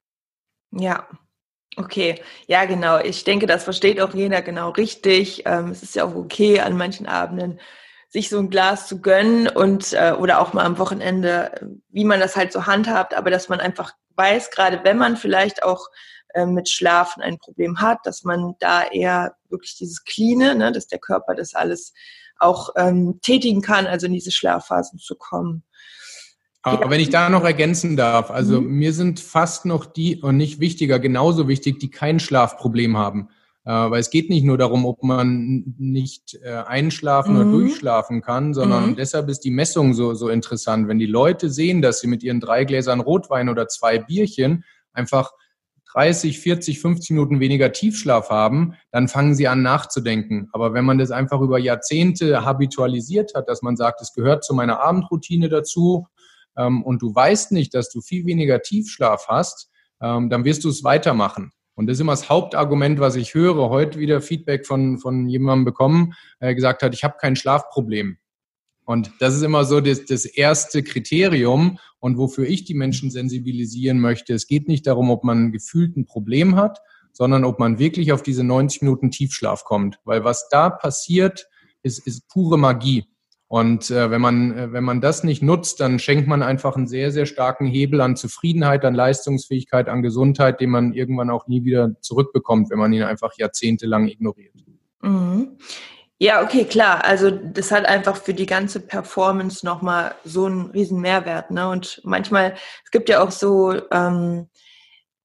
Ja, 0.73 1.07
Okay, 1.75 2.23
ja 2.47 2.65
genau. 2.65 2.99
Ich 3.01 3.25
denke, 3.25 3.47
das 3.47 3.65
versteht 3.65 4.01
auch 4.01 4.15
jeder 4.15 4.41
genau 4.41 4.71
richtig. 4.71 5.43
Ähm, 5.45 5.71
es 5.71 5.83
ist 5.83 5.95
ja 5.95 6.05
auch 6.05 6.15
okay, 6.15 6.61
an 6.61 6.77
manchen 6.77 7.07
Abenden 7.07 7.61
sich 8.09 8.29
so 8.31 8.39
ein 8.39 8.51
Glas 8.51 8.87
zu 8.89 9.01
gönnen 9.03 9.49
und 9.49 9.93
äh, 9.93 10.13
oder 10.19 10.41
auch 10.41 10.53
mal 10.53 10.65
am 10.65 10.79
Wochenende, 10.79 11.51
wie 11.91 12.05
man 12.05 12.21
das 12.21 12.37
halt 12.37 12.53
so 12.53 12.67
handhabt, 12.67 13.15
aber 13.15 13.31
dass 13.31 13.49
man 13.49 13.61
einfach 13.61 13.93
weiß, 14.15 14.51
gerade 14.51 14.81
wenn 14.85 14.97
man 14.97 15.17
vielleicht 15.19 15.63
auch 15.65 15.89
äh, 16.33 16.47
mit 16.47 16.69
Schlafen 16.69 17.23
ein 17.23 17.39
Problem 17.39 17.81
hat, 17.81 17.99
dass 18.05 18.23
man 18.25 18.55
da 18.59 18.85
eher 18.85 19.37
wirklich 19.51 19.77
dieses 19.77 20.05
Cleane, 20.05 20.55
ne, 20.55 20.73
dass 20.73 20.87
der 20.87 20.99
Körper 20.99 21.35
das 21.35 21.55
alles 21.55 21.93
auch 22.39 22.71
ähm, 22.77 23.19
tätigen 23.23 23.61
kann, 23.61 23.87
also 23.87 24.07
in 24.07 24.13
diese 24.13 24.31
Schlafphasen 24.31 24.99
zu 24.99 25.17
kommen. 25.17 25.63
Aber 26.67 26.91
wenn 26.91 27.01
ich 27.01 27.11
da 27.11 27.31
noch 27.31 27.45
ergänzen 27.45 27.97
darf, 27.97 28.31
also 28.31 28.61
mhm. 28.61 28.71
mir 28.73 28.93
sind 28.93 29.21
fast 29.21 29.67
noch 29.67 29.87
die, 29.87 30.17
und 30.21 30.37
nicht 30.37 30.59
wichtiger, 30.59 30.99
genauso 30.99 31.47
wichtig, 31.47 31.79
die 31.79 31.91
kein 31.91 32.19
Schlafproblem 32.19 32.97
haben. 32.97 33.29
Äh, 33.65 33.71
weil 33.71 34.01
es 34.01 34.11
geht 34.11 34.31
nicht 34.31 34.45
nur 34.45 34.59
darum, 34.59 34.85
ob 34.85 35.03
man 35.03 35.75
nicht 35.79 36.39
äh, 36.43 36.51
einschlafen 36.51 37.35
mhm. 37.35 37.41
oder 37.41 37.51
durchschlafen 37.51 38.21
kann, 38.21 38.53
sondern 38.53 38.91
mhm. 38.91 38.97
deshalb 38.97 39.29
ist 39.29 39.41
die 39.41 39.51
Messung 39.51 39.95
so, 39.95 40.15
so 40.15 40.29
interessant. 40.29 40.89
Wenn 40.89 40.99
die 40.99 41.07
Leute 41.07 41.51
sehen, 41.51 41.83
dass 41.83 42.01
sie 42.01 42.09
mit 42.09 42.23
ihren 42.23 42.41
drei 42.41 42.65
Gläsern 42.65 43.01
Rotwein 43.01 43.49
oder 43.49 43.69
zwei 43.69 43.99
Bierchen 43.99 44.65
einfach 44.93 45.33
30, 45.93 46.41
40, 46.41 46.81
50 46.81 47.11
Minuten 47.11 47.41
weniger 47.41 47.73
Tiefschlaf 47.73 48.29
haben, 48.29 48.75
dann 48.91 49.09
fangen 49.09 49.35
sie 49.35 49.49
an 49.49 49.63
nachzudenken. 49.63 50.49
Aber 50.53 50.75
wenn 50.75 50.85
man 50.85 50.99
das 50.99 51.11
einfach 51.11 51.41
über 51.41 51.59
Jahrzehnte 51.59 52.45
habitualisiert 52.45 53.35
hat, 53.35 53.49
dass 53.49 53.63
man 53.63 53.77
sagt, 53.77 54.01
es 54.03 54.13
gehört 54.13 54.45
zu 54.45 54.53
meiner 54.53 54.81
Abendroutine 54.81 55.49
dazu 55.49 56.07
ähm, 56.57 56.83
und 56.83 57.03
du 57.03 57.15
weißt 57.15 57.53
nicht, 57.53 57.75
dass 57.75 57.91
du 57.91 58.01
viel 58.01 58.27
weniger 58.27 58.63
Tiefschlaf 58.63 59.27
hast, 59.29 59.71
ähm, 60.01 60.31
dann 60.31 60.45
wirst 60.45 60.65
du 60.65 60.69
es 60.69 60.85
weitermachen. 60.85 61.53
Und 61.75 61.87
das 61.87 61.99
ist 61.99 62.01
immer 62.01 62.13
das 62.13 62.31
Hauptargument, 62.31 63.01
was 63.01 63.17
ich 63.17 63.35
höre. 63.35 63.69
Heute 63.69 63.99
wieder 63.99 64.23
Feedback 64.23 64.67
von, 64.67 64.99
von 64.99 65.29
jemandem 65.29 65.67
bekommen, 65.67 66.15
der 66.41 66.55
gesagt 66.55 66.83
hat, 66.83 66.95
ich 66.95 67.05
habe 67.05 67.17
kein 67.21 67.37
Schlafproblem. 67.37 68.17
Und 68.87 69.11
das 69.19 69.35
ist 69.35 69.43
immer 69.43 69.65
so 69.65 69.81
das, 69.81 70.07
das 70.07 70.25
erste 70.25 70.83
Kriterium 70.83 71.79
und 71.99 72.17
wofür 72.19 72.47
ich 72.47 72.65
die 72.65 72.75
Menschen 72.75 73.11
sensibilisieren 73.11 74.01
möchte. 74.01 74.33
Es 74.33 74.47
geht 74.47 74.69
nicht 74.69 74.87
darum, 74.87 75.11
ob 75.11 75.25
man 75.25 75.53
gefühlt 75.53 75.97
ein 75.97 76.07
Problem 76.07 76.57
hat, 76.57 76.81
sondern 77.13 77.45
ob 77.45 77.59
man 77.59 77.79
wirklich 77.79 78.13
auf 78.13 78.23
diese 78.23 78.45
90 78.45 78.83
Minuten 78.83 79.11
Tiefschlaf 79.11 79.65
kommt. 79.65 79.99
Weil 80.05 80.25
was 80.25 80.49
da 80.49 80.71
passiert, 80.71 81.49
ist, 81.83 82.07
ist 82.07 82.29
pure 82.29 82.59
Magie. 82.59 83.07
Und 83.49 83.91
äh, 83.91 84.11
wenn 84.11 84.21
man 84.21 84.59
äh, 84.59 84.73
wenn 84.73 84.83
man 84.83 85.01
das 85.01 85.23
nicht 85.23 85.43
nutzt, 85.43 85.81
dann 85.81 85.99
schenkt 85.99 86.27
man 86.27 86.43
einfach 86.43 86.77
einen 86.77 86.89
sehr 86.89 87.13
sehr 87.13 87.27
starken 87.27 87.67
Hebel 87.67 88.01
an 88.01 88.17
Zufriedenheit, 88.17 88.85
an 88.85 88.95
Leistungsfähigkeit, 88.95 89.89
an 89.89 90.03
Gesundheit, 90.03 90.61
den 90.61 90.71
man 90.71 90.93
irgendwann 90.93 91.31
auch 91.31 91.47
nie 91.47 91.65
wieder 91.65 91.93
zurückbekommt, 92.01 92.71
wenn 92.71 92.79
man 92.79 92.93
ihn 92.93 93.05
einfach 93.05 93.33
jahrzehntelang 93.39 94.09
ignoriert. 94.09 94.55
Mhm. 95.03 95.59
Ja, 96.19 96.43
okay, 96.43 96.65
klar. 96.65 97.05
Also 97.05 97.31
das 97.31 97.71
hat 97.71 97.85
einfach 97.85 98.17
für 98.17 98.33
die 98.33 98.47
ganze 98.47 98.81
Performance 98.81 99.65
nochmal 99.67 100.15
so 100.25 100.47
einen 100.47 100.71
riesen 100.71 101.01
Mehrwert. 101.01 101.51
Ne? 101.51 101.69
Und 101.69 102.01
manchmal, 102.05 102.55
es 102.85 102.91
gibt 102.91 103.11
ja 103.11 103.23
auch 103.23 103.31
so 103.31 103.75
ähm, 103.93 104.49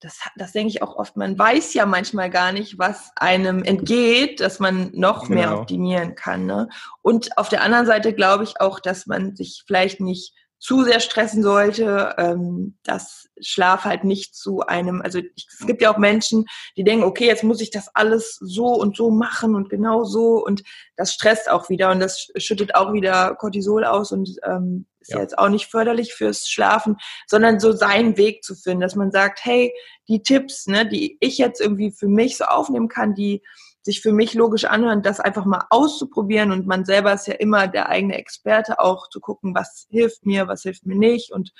das, 0.02 0.18
das 0.36 0.52
denke 0.52 0.68
ich 0.68 0.82
auch 0.82 0.96
oft, 0.96 1.16
man 1.16 1.38
weiß 1.38 1.74
ja 1.74 1.86
manchmal 1.86 2.28
gar 2.28 2.52
nicht, 2.52 2.78
was 2.78 3.10
einem 3.16 3.62
entgeht, 3.62 4.40
dass 4.40 4.58
man 4.58 4.90
noch 4.92 5.28
genau. 5.28 5.34
mehr 5.34 5.58
optimieren 5.58 6.14
kann. 6.14 6.46
Ne? 6.46 6.68
Und 7.02 7.38
auf 7.38 7.48
der 7.48 7.62
anderen 7.62 7.86
Seite 7.86 8.12
glaube 8.12 8.44
ich 8.44 8.60
auch, 8.60 8.80
dass 8.80 9.06
man 9.06 9.36
sich 9.36 9.62
vielleicht 9.66 10.00
nicht 10.00 10.34
zu 10.58 10.84
sehr 10.84 11.00
stressen 11.00 11.42
sollte, 11.42 12.14
ähm, 12.18 12.78
dass 12.84 13.28
Schlaf 13.40 13.84
halt 13.84 14.04
nicht 14.04 14.36
zu 14.36 14.60
einem, 14.60 15.02
also 15.02 15.18
ich, 15.18 15.48
es 15.58 15.66
gibt 15.66 15.82
ja 15.82 15.92
auch 15.92 15.98
Menschen, 15.98 16.44
die 16.76 16.84
denken, 16.84 17.04
okay, 17.04 17.26
jetzt 17.26 17.42
muss 17.42 17.60
ich 17.60 17.70
das 17.70 17.88
alles 17.94 18.36
so 18.40 18.66
und 18.66 18.96
so 18.96 19.10
machen 19.10 19.56
und 19.56 19.70
genau 19.70 20.04
so 20.04 20.44
und 20.44 20.62
das 20.96 21.12
stresst 21.12 21.50
auch 21.50 21.68
wieder 21.68 21.90
und 21.90 21.98
das 21.98 22.28
schüttet 22.36 22.76
auch 22.76 22.92
wieder 22.92 23.34
Cortisol 23.34 23.84
aus 23.84 24.12
und 24.12 24.30
ähm, 24.44 24.86
ist 25.02 25.12
ja. 25.12 25.20
jetzt 25.20 25.38
auch 25.38 25.48
nicht 25.48 25.66
förderlich 25.66 26.14
fürs 26.14 26.48
Schlafen, 26.48 26.96
sondern 27.26 27.60
so 27.60 27.72
seinen 27.72 28.16
Weg 28.16 28.42
zu 28.44 28.54
finden, 28.54 28.80
dass 28.80 28.96
man 28.96 29.10
sagt, 29.10 29.44
hey, 29.44 29.72
die 30.08 30.22
Tipps, 30.22 30.66
ne, 30.66 30.88
die 30.88 31.16
ich 31.20 31.38
jetzt 31.38 31.60
irgendwie 31.60 31.92
für 31.92 32.08
mich 32.08 32.36
so 32.36 32.44
aufnehmen 32.44 32.88
kann, 32.88 33.14
die 33.14 33.42
sich 33.82 34.00
für 34.00 34.12
mich 34.12 34.34
logisch 34.34 34.64
anhören, 34.64 35.02
das 35.02 35.18
einfach 35.18 35.44
mal 35.44 35.64
auszuprobieren 35.70 36.52
und 36.52 36.66
man 36.66 36.84
selber 36.84 37.12
ist 37.12 37.26
ja 37.26 37.34
immer 37.34 37.66
der 37.66 37.88
eigene 37.88 38.16
Experte 38.16 38.78
auch 38.78 39.08
zu 39.08 39.20
gucken, 39.20 39.54
was 39.54 39.86
hilft 39.90 40.24
mir, 40.24 40.46
was 40.46 40.62
hilft 40.62 40.86
mir 40.86 40.96
nicht 40.96 41.32
und 41.32 41.52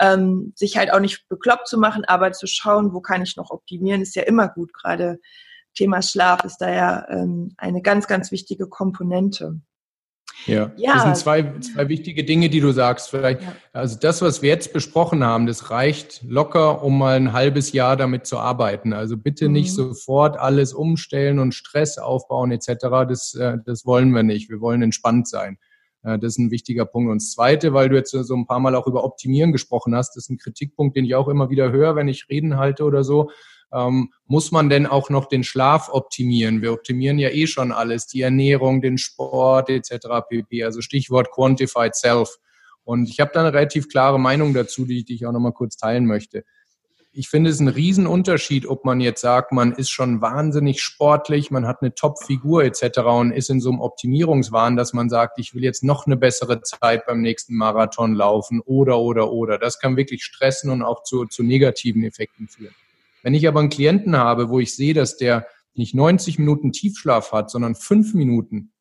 ähm, 0.00 0.52
sich 0.56 0.76
halt 0.76 0.92
auch 0.92 1.00
nicht 1.00 1.28
bekloppt 1.28 1.68
zu 1.68 1.78
machen, 1.78 2.04
aber 2.06 2.32
zu 2.32 2.46
schauen, 2.46 2.94
wo 2.94 3.00
kann 3.00 3.22
ich 3.22 3.36
noch 3.36 3.50
optimieren, 3.50 4.00
ist 4.00 4.16
ja 4.16 4.22
immer 4.22 4.48
gut. 4.48 4.72
Gerade 4.72 5.18
Thema 5.74 6.02
Schlaf 6.02 6.44
ist 6.44 6.58
da 6.58 6.70
ja 6.70 7.06
ähm, 7.10 7.54
eine 7.58 7.82
ganz, 7.82 8.06
ganz 8.06 8.32
wichtige 8.32 8.66
Komponente. 8.68 9.60
Ja. 10.44 10.70
ja. 10.76 10.94
Das 10.94 11.02
sind 11.02 11.16
zwei, 11.16 11.58
zwei 11.60 11.88
wichtige 11.88 12.24
Dinge, 12.24 12.48
die 12.48 12.60
du 12.60 12.72
sagst. 12.72 13.10
Vielleicht, 13.10 13.42
ja. 13.42 13.56
also 13.72 13.98
das, 13.98 14.22
was 14.22 14.42
wir 14.42 14.50
jetzt 14.50 14.72
besprochen 14.72 15.24
haben, 15.24 15.46
das 15.46 15.70
reicht 15.70 16.22
locker, 16.26 16.82
um 16.82 16.98
mal 16.98 17.16
ein 17.16 17.32
halbes 17.32 17.72
Jahr 17.72 17.96
damit 17.96 18.26
zu 18.26 18.38
arbeiten. 18.38 18.92
Also 18.92 19.16
bitte 19.16 19.46
mhm. 19.46 19.54
nicht 19.54 19.72
sofort 19.72 20.38
alles 20.38 20.72
umstellen 20.72 21.38
und 21.38 21.54
Stress 21.54 21.98
aufbauen 21.98 22.52
etc. 22.52 22.68
Das, 23.08 23.34
äh, 23.34 23.58
das 23.64 23.86
wollen 23.86 24.10
wir 24.10 24.22
nicht. 24.22 24.50
Wir 24.50 24.60
wollen 24.60 24.82
entspannt 24.82 25.28
sein. 25.28 25.58
Äh, 26.02 26.18
das 26.18 26.34
ist 26.34 26.38
ein 26.38 26.50
wichtiger 26.50 26.84
Punkt. 26.84 27.10
Und 27.10 27.22
das 27.22 27.32
Zweite, 27.32 27.72
weil 27.72 27.88
du 27.88 27.96
jetzt 27.96 28.10
so 28.10 28.34
ein 28.34 28.46
paar 28.46 28.60
Mal 28.60 28.74
auch 28.74 28.86
über 28.86 29.04
Optimieren 29.04 29.52
gesprochen 29.52 29.94
hast, 29.94 30.16
das 30.16 30.24
ist 30.24 30.30
ein 30.30 30.38
Kritikpunkt, 30.38 30.96
den 30.96 31.04
ich 31.04 31.14
auch 31.14 31.28
immer 31.28 31.50
wieder 31.50 31.72
höre, 31.72 31.96
wenn 31.96 32.08
ich 32.08 32.28
Reden 32.28 32.56
halte 32.56 32.84
oder 32.84 33.02
so 33.02 33.30
ähm, 33.72 34.12
muss 34.26 34.52
man 34.52 34.68
denn 34.68 34.86
auch 34.86 35.10
noch 35.10 35.26
den 35.26 35.44
Schlaf 35.44 35.88
optimieren? 35.90 36.62
Wir 36.62 36.72
optimieren 36.72 37.18
ja 37.18 37.30
eh 37.30 37.46
schon 37.46 37.72
alles, 37.72 38.06
die 38.06 38.22
Ernährung, 38.22 38.80
den 38.80 38.98
Sport 38.98 39.70
etc. 39.70 40.06
pp. 40.28 40.64
Also 40.64 40.80
Stichwort 40.80 41.30
Quantified 41.30 41.94
Self. 41.94 42.38
Und 42.84 43.08
ich 43.08 43.18
habe 43.20 43.32
da 43.34 43.40
eine 43.40 43.52
relativ 43.52 43.88
klare 43.88 44.20
Meinung 44.20 44.54
dazu, 44.54 44.84
die, 44.84 45.04
die 45.04 45.14
ich 45.14 45.26
auch 45.26 45.32
nochmal 45.32 45.52
kurz 45.52 45.76
teilen 45.76 46.06
möchte. 46.06 46.44
Ich 47.18 47.30
finde 47.30 47.48
es 47.48 47.60
ein 47.60 47.68
Riesenunterschied, 47.68 48.66
ob 48.66 48.84
man 48.84 49.00
jetzt 49.00 49.22
sagt, 49.22 49.50
man 49.50 49.72
ist 49.72 49.88
schon 49.88 50.20
wahnsinnig 50.20 50.82
sportlich, 50.82 51.50
man 51.50 51.66
hat 51.66 51.80
eine 51.80 51.94
Top-Figur 51.94 52.62
etc. 52.62 52.98
und 52.98 53.32
ist 53.32 53.48
in 53.48 53.58
so 53.58 53.70
einem 53.70 53.80
Optimierungswahn, 53.80 54.76
dass 54.76 54.92
man 54.92 55.08
sagt, 55.08 55.38
ich 55.38 55.54
will 55.54 55.64
jetzt 55.64 55.82
noch 55.82 56.06
eine 56.06 56.18
bessere 56.18 56.60
Zeit 56.60 57.06
beim 57.06 57.22
nächsten 57.22 57.56
Marathon 57.56 58.14
laufen 58.14 58.60
oder, 58.60 58.98
oder, 58.98 59.32
oder. 59.32 59.58
Das 59.58 59.80
kann 59.80 59.96
wirklich 59.96 60.24
stressen 60.24 60.70
und 60.70 60.82
auch 60.82 61.04
zu, 61.04 61.24
zu 61.24 61.42
negativen 61.42 62.04
Effekten 62.04 62.48
führen. 62.48 62.74
Wenn 63.22 63.34
ich 63.34 63.46
aber 63.48 63.60
einen 63.60 63.70
Klienten 63.70 64.16
habe, 64.16 64.48
wo 64.48 64.60
ich 64.60 64.74
sehe, 64.74 64.94
dass 64.94 65.16
der 65.16 65.46
nicht 65.74 65.94
90 65.94 66.38
Minuten 66.38 66.72
Tiefschlaf 66.72 67.32
hat, 67.32 67.50
sondern 67.50 67.74
fünf 67.74 68.14
Minuten 68.14 68.72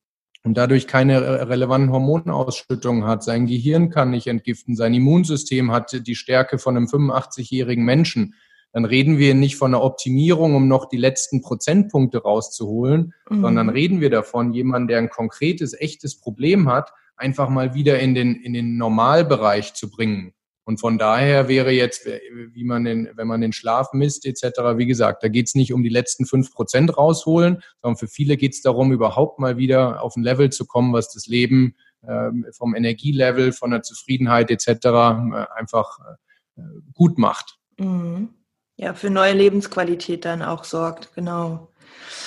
und 0.43 0.56
dadurch 0.56 0.88
keine 0.88 1.50
relevanten 1.50 1.91
Hormonausschüttungen 1.91 3.06
hat, 3.06 3.24
sein 3.24 3.48
Gehirn 3.48 3.89
kann 3.89 4.12
nicht 4.12 4.28
entgiften, 4.28 4.76
sein 4.76 4.93
Immunsystem 4.93 5.71
hat 5.71 6.08
die 6.08 6.15
Stärke 6.15 6.58
von 6.58 6.78
einem 6.78 6.86
85-jährigen 6.86 7.84
Menschen, 7.84 8.36
dann 8.76 8.84
reden 8.84 9.17
wir 9.17 9.36
nicht 9.36 9.56
von 9.56 9.74
einer 9.74 9.84
Optimierung, 9.84 10.54
um 10.54 10.67
noch 10.67 10.89
die 10.89 10.98
letzten 10.98 11.41
Prozentpunkte 11.41 12.21
rauszuholen, 12.21 13.13
mhm. 13.30 13.41
sondern 13.41 13.69
reden 13.69 14.02
wir 14.02 14.10
davon, 14.10 14.52
jemand, 14.52 14.89
der 14.89 14.98
ein 14.98 15.10
konkretes, 15.10 15.74
echtes 15.80 16.19
Problem 16.19 16.69
hat, 16.69 16.91
einfach 17.15 17.48
mal 17.48 17.74
wieder 17.74 18.00
in 18.00 18.15
den, 18.15 18.36
in 18.36 18.54
den 18.54 18.78
Normalbereich 18.78 19.76
zu 19.76 19.89
bringen. 19.89 20.34
Und 20.65 20.80
von 20.80 20.97
daher 20.97 21.47
wäre 21.47 21.71
jetzt, 21.71 22.06
wie 22.06 22.63
man 22.63 22.84
den, 22.84 23.10
wenn 23.15 23.28
man 23.28 23.39
den 23.39 23.54
Schlaf 23.54 23.93
misst 23.93 24.25
etc., 24.25 24.78
wie 24.78 24.88
gesagt, 24.88 25.23
da 25.23 25.28
geht 25.28 25.47
es 25.47 25.56
nicht 25.56 25.71
um 25.71 25.84
die 25.84 25.89
letzten 25.89 26.25
fünf 26.25 26.51
Prozent 26.51 26.97
rausholen, 26.97 27.62
sondern 27.82 27.97
für 27.97 28.08
viele 28.08 28.36
geht 28.36 28.54
es 28.54 28.62
darum, 28.62 28.91
überhaupt 28.91 29.39
mal 29.39 29.58
wieder 29.58 30.01
auf 30.01 30.15
ein 30.15 30.23
Level 30.23 30.49
zu 30.49 30.65
kommen, 30.65 30.91
was 30.91 31.13
das 31.13 31.28
Leben 31.28 31.75
äh, 32.01 32.32
vom 32.51 32.75
Energielevel, 32.75 33.54
von 33.54 33.71
der 33.71 33.84
Zufriedenheit 33.84 34.49
etc. 34.49 34.67
Äh, 34.67 35.45
einfach 35.56 35.99
äh, 36.58 36.62
gut 36.93 37.19
macht. 37.19 37.58
Mhm. 37.78 38.30
Ja, 38.78 38.93
für 38.93 39.10
neue 39.10 39.34
Lebensqualität 39.34 40.25
dann 40.25 40.41
auch 40.41 40.63
sorgt, 40.65 41.13
genau. 41.15 41.71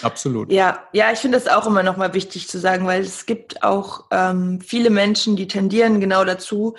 Absolut. 0.02 0.50
Ja, 0.50 0.84
ja, 0.92 1.12
ich 1.12 1.18
finde 1.18 1.38
das 1.38 1.46
auch 1.46 1.66
immer 1.66 1.82
nochmal 1.82 2.14
wichtig 2.14 2.48
zu 2.48 2.58
sagen, 2.58 2.86
weil 2.86 3.02
es 3.02 3.26
gibt 3.26 3.62
auch 3.62 4.06
ähm, 4.10 4.60
viele 4.60 4.90
Menschen, 4.90 5.36
die 5.36 5.48
tendieren 5.48 6.00
genau 6.00 6.24
dazu, 6.24 6.74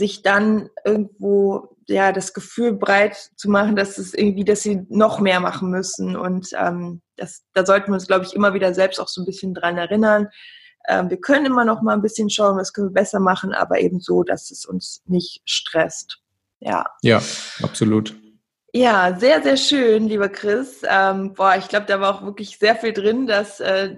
sich 0.00 0.22
dann 0.22 0.70
irgendwo 0.84 1.76
ja 1.86 2.10
das 2.10 2.32
Gefühl 2.32 2.72
breit 2.72 3.16
zu 3.36 3.50
machen, 3.50 3.76
dass 3.76 3.98
es 3.98 4.14
irgendwie, 4.14 4.44
dass 4.44 4.62
sie 4.62 4.86
noch 4.88 5.20
mehr 5.20 5.40
machen 5.40 5.70
müssen. 5.70 6.16
Und 6.16 6.48
ähm, 6.58 7.02
das, 7.16 7.44
da 7.52 7.66
sollten 7.66 7.88
wir 7.88 7.94
uns, 7.94 8.06
glaube 8.06 8.24
ich, 8.24 8.34
immer 8.34 8.54
wieder 8.54 8.72
selbst 8.72 8.98
auch 8.98 9.08
so 9.08 9.20
ein 9.20 9.26
bisschen 9.26 9.52
dran 9.52 9.76
erinnern. 9.76 10.28
Ähm, 10.88 11.10
wir 11.10 11.20
können 11.20 11.44
immer 11.46 11.66
noch 11.66 11.82
mal 11.82 11.92
ein 11.92 12.02
bisschen 12.02 12.30
schauen, 12.30 12.56
was 12.56 12.72
können 12.72 12.88
wir 12.88 12.94
besser 12.94 13.20
machen, 13.20 13.52
aber 13.52 13.80
eben 13.80 14.00
so, 14.00 14.22
dass 14.22 14.50
es 14.50 14.64
uns 14.64 15.02
nicht 15.04 15.42
stresst. 15.44 16.18
Ja. 16.60 16.86
Ja, 17.02 17.20
absolut. 17.62 18.16
Ja, 18.72 19.18
sehr, 19.18 19.42
sehr 19.42 19.58
schön, 19.58 20.08
lieber 20.08 20.30
Chris. 20.30 20.80
Ähm, 20.88 21.34
boah, 21.34 21.56
ich 21.58 21.68
glaube, 21.68 21.86
da 21.86 22.00
war 22.00 22.14
auch 22.14 22.22
wirklich 22.24 22.56
sehr 22.58 22.76
viel 22.76 22.94
drin, 22.94 23.26
dass 23.26 23.60
äh, 23.60 23.96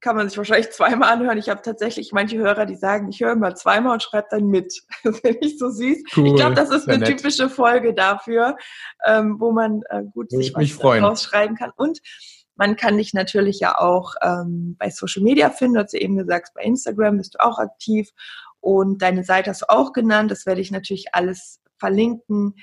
kann 0.00 0.16
man 0.16 0.28
sich 0.28 0.38
wahrscheinlich 0.38 0.70
zweimal 0.70 1.12
anhören. 1.12 1.38
Ich 1.38 1.48
habe 1.48 1.62
tatsächlich 1.62 2.12
manche 2.12 2.38
Hörer, 2.38 2.66
die 2.66 2.76
sagen, 2.76 3.08
ich 3.08 3.20
höre 3.20 3.34
mal 3.34 3.56
zweimal 3.56 3.94
und 3.94 4.02
schreibe 4.02 4.28
dann 4.30 4.46
mit, 4.46 4.82
wenn 5.02 5.36
ich 5.40 5.58
so 5.58 5.70
siehst. 5.70 6.06
Cool, 6.16 6.28
ich 6.28 6.34
glaube, 6.36 6.54
das 6.54 6.70
ist 6.70 6.88
eine 6.88 6.98
nett. 6.98 7.18
typische 7.18 7.48
Folge 7.48 7.94
dafür, 7.94 8.56
ähm, 9.06 9.36
wo 9.38 9.52
man 9.52 9.82
äh, 9.90 10.04
gut 10.04 10.30
sich 10.30 10.54
was 10.54 10.84
rausschreiben 10.84 11.56
kann. 11.56 11.72
Und 11.76 12.00
man 12.54 12.76
kann 12.76 12.96
dich 12.96 13.14
natürlich 13.14 13.60
ja 13.60 13.78
auch 13.78 14.14
ähm, 14.22 14.76
bei 14.78 14.90
Social 14.90 15.22
Media 15.22 15.50
finden. 15.50 15.74
Du 15.74 15.82
hast 15.82 15.92
ja 15.92 16.00
eben 16.00 16.16
gesagt, 16.16 16.52
bei 16.54 16.62
Instagram 16.62 17.18
bist 17.18 17.34
du 17.34 17.44
auch 17.44 17.58
aktiv. 17.58 18.10
Und 18.60 19.02
deine 19.02 19.24
Seite 19.24 19.50
hast 19.50 19.62
du 19.62 19.68
auch 19.68 19.92
genannt. 19.92 20.30
Das 20.30 20.44
werde 20.44 20.60
ich 20.60 20.70
natürlich 20.70 21.06
alles 21.12 21.60
verlinken. 21.78 22.54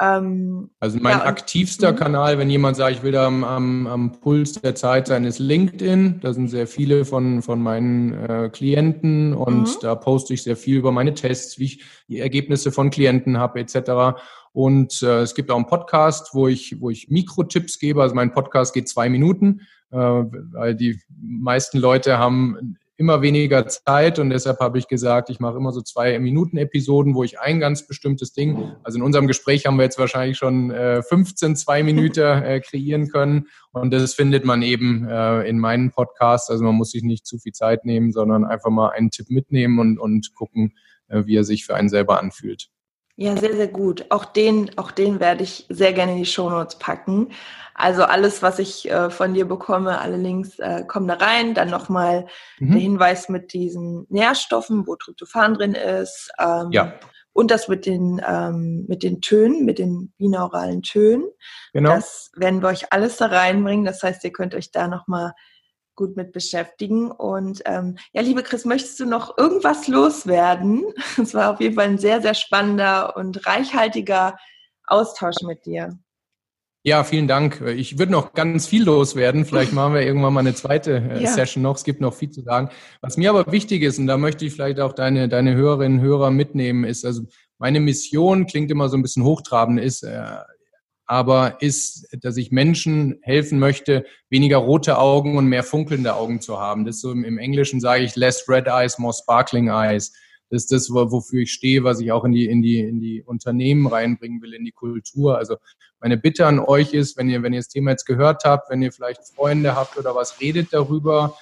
Ähm, 0.00 0.70
also 0.80 0.98
mein 1.00 1.18
ja, 1.18 1.24
aktivster 1.24 1.92
mhm. 1.92 1.96
Kanal, 1.96 2.38
wenn 2.38 2.50
jemand 2.50 2.76
sagt, 2.76 2.96
ich 2.96 3.02
will 3.02 3.12
da 3.12 3.26
am, 3.26 3.44
am, 3.44 3.86
am, 3.86 4.12
Puls 4.20 4.60
der 4.60 4.74
Zeit 4.74 5.06
sein, 5.06 5.24
ist 5.24 5.38
LinkedIn. 5.38 6.20
Da 6.20 6.32
sind 6.32 6.48
sehr 6.48 6.66
viele 6.66 7.04
von, 7.04 7.42
von 7.42 7.62
meinen 7.62 8.12
äh, 8.12 8.50
Klienten 8.52 9.34
und 9.34 9.62
mhm. 9.62 9.80
da 9.80 9.94
poste 9.94 10.34
ich 10.34 10.42
sehr 10.42 10.56
viel 10.56 10.78
über 10.78 10.92
meine 10.92 11.14
Tests, 11.14 11.58
wie 11.58 11.64
ich 11.64 11.84
die 12.08 12.18
Ergebnisse 12.18 12.72
von 12.72 12.90
Klienten 12.90 13.38
habe 13.38 13.60
etc. 13.60 14.18
Und 14.52 15.02
äh, 15.02 15.20
es 15.20 15.34
gibt 15.34 15.50
auch 15.50 15.56
einen 15.56 15.66
Podcast, 15.66 16.30
wo 16.34 16.48
ich, 16.48 16.80
wo 16.80 16.90
ich 16.90 17.08
Mikrotipps 17.08 17.78
gebe. 17.78 18.02
Also 18.02 18.14
mein 18.14 18.32
Podcast 18.32 18.74
geht 18.74 18.88
zwei 18.88 19.08
Minuten, 19.08 19.62
äh, 19.90 19.96
weil 19.96 20.74
die 20.74 21.00
meisten 21.20 21.78
Leute 21.78 22.18
haben 22.18 22.76
immer 22.96 23.22
weniger 23.22 23.66
Zeit 23.66 24.18
und 24.18 24.30
deshalb 24.30 24.60
habe 24.60 24.78
ich 24.78 24.86
gesagt, 24.86 25.30
ich 25.30 25.40
mache 25.40 25.56
immer 25.56 25.72
so 25.72 25.80
zwei 25.80 26.18
Minuten 26.18 26.56
Episoden, 26.56 27.14
wo 27.14 27.24
ich 27.24 27.40
ein 27.40 27.58
ganz 27.58 27.86
bestimmtes 27.86 28.32
Ding, 28.32 28.72
also 28.82 28.98
in 28.98 29.02
unserem 29.02 29.26
Gespräch 29.26 29.66
haben 29.66 29.76
wir 29.76 29.84
jetzt 29.84 29.98
wahrscheinlich 29.98 30.36
schon 30.36 30.70
äh, 30.70 31.02
15 31.02 31.56
zwei 31.56 31.82
Minuten 31.82 32.20
äh, 32.20 32.60
kreieren 32.60 33.08
können 33.08 33.46
und 33.72 33.92
das 33.92 34.14
findet 34.14 34.44
man 34.44 34.62
eben 34.62 35.08
äh, 35.08 35.42
in 35.48 35.58
meinen 35.58 35.90
Podcasts, 35.90 36.50
also 36.50 36.64
man 36.64 36.74
muss 36.74 36.90
sich 36.90 37.02
nicht 37.02 37.26
zu 37.26 37.38
viel 37.38 37.52
Zeit 37.52 37.84
nehmen, 37.84 38.12
sondern 38.12 38.44
einfach 38.44 38.70
mal 38.70 38.90
einen 38.90 39.10
Tipp 39.10 39.30
mitnehmen 39.30 39.78
und, 39.78 39.98
und 39.98 40.34
gucken, 40.34 40.74
äh, 41.08 41.26
wie 41.26 41.36
er 41.36 41.44
sich 41.44 41.64
für 41.64 41.74
einen 41.74 41.88
selber 41.88 42.20
anfühlt. 42.20 42.71
Ja, 43.16 43.36
sehr, 43.36 43.54
sehr 43.54 43.68
gut. 43.68 44.06
Auch 44.10 44.24
den, 44.24 44.70
auch 44.78 44.90
den 44.90 45.20
werde 45.20 45.44
ich 45.44 45.66
sehr 45.68 45.92
gerne 45.92 46.12
in 46.12 46.18
die 46.18 46.26
Shownotes 46.26 46.78
packen. 46.78 47.28
Also 47.74 48.04
alles, 48.04 48.42
was 48.42 48.58
ich 48.58 48.90
äh, 48.90 49.10
von 49.10 49.34
dir 49.34 49.46
bekomme, 49.46 50.00
alle 50.00 50.16
Links 50.16 50.58
äh, 50.58 50.84
kommen 50.86 51.08
da 51.08 51.14
rein. 51.14 51.54
Dann 51.54 51.70
nochmal 51.70 52.26
mhm. 52.58 52.72
der 52.72 52.80
Hinweis 52.80 53.28
mit 53.28 53.52
diesen 53.52 54.06
Nährstoffen, 54.08 54.86
wo 54.86 54.96
Tryptophan 54.96 55.54
drin 55.54 55.74
ist. 55.74 56.30
Ähm, 56.38 56.68
ja. 56.70 56.94
Und 57.34 57.50
das 57.50 57.68
mit 57.68 57.86
den, 57.86 58.20
ähm, 58.26 58.84
mit 58.88 59.02
den 59.02 59.20
Tönen, 59.20 59.64
mit 59.64 59.78
den 59.78 60.12
binauralen 60.18 60.82
Tönen. 60.82 61.24
Genau. 61.72 61.94
Das 61.94 62.30
werden 62.36 62.60
wir 62.60 62.68
euch 62.68 62.92
alles 62.92 63.16
da 63.16 63.26
reinbringen. 63.26 63.84
Das 63.84 64.02
heißt, 64.02 64.22
ihr 64.24 64.32
könnt 64.32 64.54
euch 64.54 64.70
da 64.70 64.86
nochmal 64.88 65.32
gut 66.02 66.16
mit 66.16 66.32
beschäftigen. 66.32 67.12
Und 67.12 67.62
ähm, 67.64 67.96
ja, 68.12 68.22
liebe 68.22 68.42
Chris, 68.42 68.64
möchtest 68.64 68.98
du 68.98 69.06
noch 69.06 69.38
irgendwas 69.38 69.86
loswerden? 69.86 70.82
Es 71.22 71.34
war 71.34 71.52
auf 71.52 71.60
jeden 71.60 71.76
Fall 71.76 71.88
ein 71.88 71.98
sehr, 71.98 72.20
sehr 72.20 72.34
spannender 72.34 73.16
und 73.16 73.46
reichhaltiger 73.46 74.36
Austausch 74.86 75.42
mit 75.42 75.64
dir. 75.64 75.96
Ja, 76.84 77.04
vielen 77.04 77.28
Dank. 77.28 77.60
Ich 77.60 77.98
würde 77.98 78.10
noch 78.10 78.32
ganz 78.32 78.66
viel 78.66 78.82
loswerden. 78.82 79.44
Vielleicht 79.44 79.72
machen 79.72 79.94
wir 79.94 80.02
irgendwann 80.02 80.32
mal 80.32 80.40
eine 80.40 80.54
zweite 80.54 80.96
äh, 80.96 81.22
ja. 81.22 81.30
Session 81.30 81.62
noch. 81.62 81.76
Es 81.76 81.84
gibt 81.84 82.00
noch 82.00 82.12
viel 82.12 82.30
zu 82.30 82.42
sagen. 82.42 82.70
Was 83.00 83.16
mir 83.16 83.30
aber 83.30 83.50
wichtig 83.52 83.82
ist, 83.82 84.00
und 84.00 84.08
da 84.08 84.18
möchte 84.18 84.44
ich 84.44 84.52
vielleicht 84.52 84.80
auch 84.80 84.92
deine, 84.92 85.28
deine 85.28 85.54
Hörerinnen 85.54 86.00
und 86.00 86.04
Hörer 86.04 86.32
mitnehmen, 86.32 86.82
ist, 86.82 87.04
also 87.04 87.22
meine 87.58 87.78
Mission 87.78 88.46
klingt 88.46 88.72
immer 88.72 88.88
so 88.88 88.96
ein 88.96 89.02
bisschen 89.02 89.22
hochtrabend, 89.22 89.78
ist, 89.78 90.02
äh, 90.02 90.26
aber 91.06 91.60
ist, 91.60 92.08
dass 92.20 92.36
ich 92.36 92.50
Menschen 92.50 93.18
helfen 93.22 93.58
möchte, 93.58 94.04
weniger 94.30 94.58
rote 94.58 94.98
Augen 94.98 95.36
und 95.36 95.46
mehr 95.46 95.62
funkelnde 95.62 96.14
Augen 96.14 96.40
zu 96.40 96.58
haben. 96.58 96.84
Das 96.84 97.00
so 97.00 97.10
im, 97.10 97.38
Englischen 97.38 97.80
sage 97.80 98.04
ich 98.04 98.16
less 98.16 98.48
red 98.48 98.66
eyes, 98.66 98.98
more 98.98 99.14
sparkling 99.14 99.68
eyes. 99.68 100.12
Das 100.50 100.64
ist 100.64 100.72
das, 100.72 100.90
wofür 100.90 101.42
ich 101.42 101.52
stehe, 101.52 101.82
was 101.82 102.00
ich 102.00 102.12
auch 102.12 102.24
in 102.24 102.32
die, 102.32 102.46
in 102.46 102.62
die, 102.62 102.80
in 102.80 103.00
die 103.00 103.22
Unternehmen 103.22 103.86
reinbringen 103.86 104.42
will, 104.42 104.52
in 104.54 104.64
die 104.64 104.72
Kultur. 104.72 105.38
Also 105.38 105.56
meine 105.98 106.18
Bitte 106.18 106.46
an 106.46 106.58
euch 106.58 106.92
ist, 106.92 107.16
wenn 107.16 107.30
ihr, 107.30 107.42
wenn 107.42 107.52
ihr 107.52 107.60
das 107.60 107.68
Thema 107.68 107.90
jetzt 107.90 108.04
gehört 108.04 108.44
habt, 108.44 108.70
wenn 108.70 108.82
ihr 108.82 108.92
vielleicht 108.92 109.22
Freunde 109.34 109.74
habt 109.74 109.96
oder 109.96 110.14
was, 110.14 110.40
redet 110.40 110.68
darüber, 110.72 111.36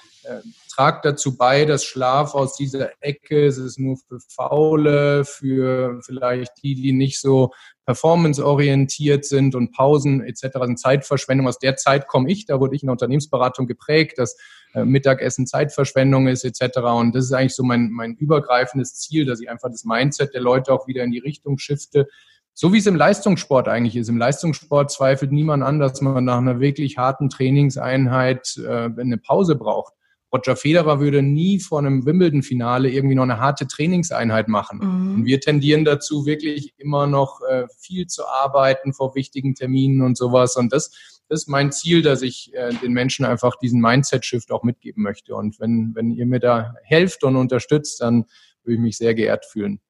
tragt 0.71 1.05
dazu 1.05 1.37
bei, 1.37 1.65
dass 1.65 1.83
Schlaf 1.83 2.33
aus 2.33 2.55
dieser 2.55 2.91
Ecke, 3.01 3.45
es 3.45 3.57
ist 3.57 3.77
nur 3.77 3.97
für 3.97 4.19
Faule, 4.19 5.25
für 5.25 6.01
vielleicht 6.01 6.63
die, 6.63 6.75
die 6.75 6.93
nicht 6.93 7.19
so 7.19 7.51
performanceorientiert 7.85 9.25
sind 9.25 9.53
und 9.53 9.73
Pausen 9.73 10.23
etc. 10.23 10.47
sind 10.63 10.79
Zeitverschwendung. 10.79 11.47
Aus 11.47 11.59
der 11.59 11.75
Zeit 11.75 12.07
komme 12.07 12.31
ich, 12.31 12.45
da 12.45 12.59
wurde 12.59 12.75
ich 12.75 12.83
in 12.83 12.87
der 12.87 12.93
Unternehmensberatung 12.93 13.67
geprägt, 13.67 14.17
dass 14.17 14.37
äh, 14.73 14.85
Mittagessen 14.85 15.45
Zeitverschwendung 15.45 16.27
ist 16.27 16.45
etc. 16.45 16.77
Und 16.79 17.13
das 17.13 17.25
ist 17.25 17.33
eigentlich 17.33 17.55
so 17.55 17.63
mein, 17.63 17.89
mein 17.91 18.15
übergreifendes 18.15 18.95
Ziel, 18.95 19.25
dass 19.25 19.41
ich 19.41 19.49
einfach 19.49 19.69
das 19.69 19.83
Mindset 19.83 20.33
der 20.33 20.41
Leute 20.41 20.71
auch 20.71 20.87
wieder 20.87 21.03
in 21.03 21.11
die 21.11 21.19
Richtung 21.19 21.57
shifte. 21.57 22.07
So 22.53 22.73
wie 22.73 22.77
es 22.77 22.85
im 22.85 22.95
Leistungssport 22.95 23.67
eigentlich 23.67 23.95
ist. 23.95 24.09
Im 24.09 24.17
Leistungssport 24.17 24.91
zweifelt 24.91 25.31
niemand 25.31 25.63
an, 25.63 25.79
dass 25.79 26.01
man 26.01 26.23
nach 26.23 26.37
einer 26.37 26.59
wirklich 26.59 26.97
harten 26.97 27.29
Trainingseinheit 27.29 28.57
äh, 28.57 28.89
eine 28.97 29.17
Pause 29.17 29.55
braucht. 29.55 29.93
Roger 30.33 30.55
Federer 30.55 30.99
würde 30.99 31.21
nie 31.21 31.59
vor 31.59 31.79
einem 31.79 32.05
Wimbledon-Finale 32.05 32.89
irgendwie 32.89 33.15
noch 33.15 33.23
eine 33.23 33.39
harte 33.39 33.67
Trainingseinheit 33.67 34.47
machen. 34.47 34.79
Mhm. 34.79 35.15
Und 35.15 35.25
wir 35.25 35.41
tendieren 35.41 35.83
dazu, 35.83 36.25
wirklich 36.25 36.73
immer 36.77 37.05
noch 37.05 37.41
äh, 37.41 37.67
viel 37.79 38.07
zu 38.07 38.25
arbeiten 38.25 38.93
vor 38.93 39.13
wichtigen 39.15 39.55
Terminen 39.55 40.01
und 40.01 40.17
sowas. 40.17 40.55
Und 40.55 40.71
das, 40.71 40.91
das 41.27 41.41
ist 41.41 41.47
mein 41.49 41.71
Ziel, 41.71 42.01
dass 42.01 42.21
ich 42.21 42.53
äh, 42.53 42.73
den 42.75 42.93
Menschen 42.93 43.25
einfach 43.25 43.57
diesen 43.57 43.81
Mindset-Shift 43.81 44.51
auch 44.51 44.63
mitgeben 44.63 45.03
möchte. 45.03 45.35
Und 45.35 45.59
wenn, 45.59 45.91
wenn 45.95 46.11
ihr 46.11 46.25
mir 46.25 46.39
da 46.39 46.75
helft 46.83 47.23
und 47.23 47.35
unterstützt, 47.35 48.01
dann 48.01 48.25
würde 48.63 48.75
ich 48.75 48.81
mich 48.81 48.97
sehr 48.97 49.13
geehrt 49.13 49.45
fühlen. 49.45 49.81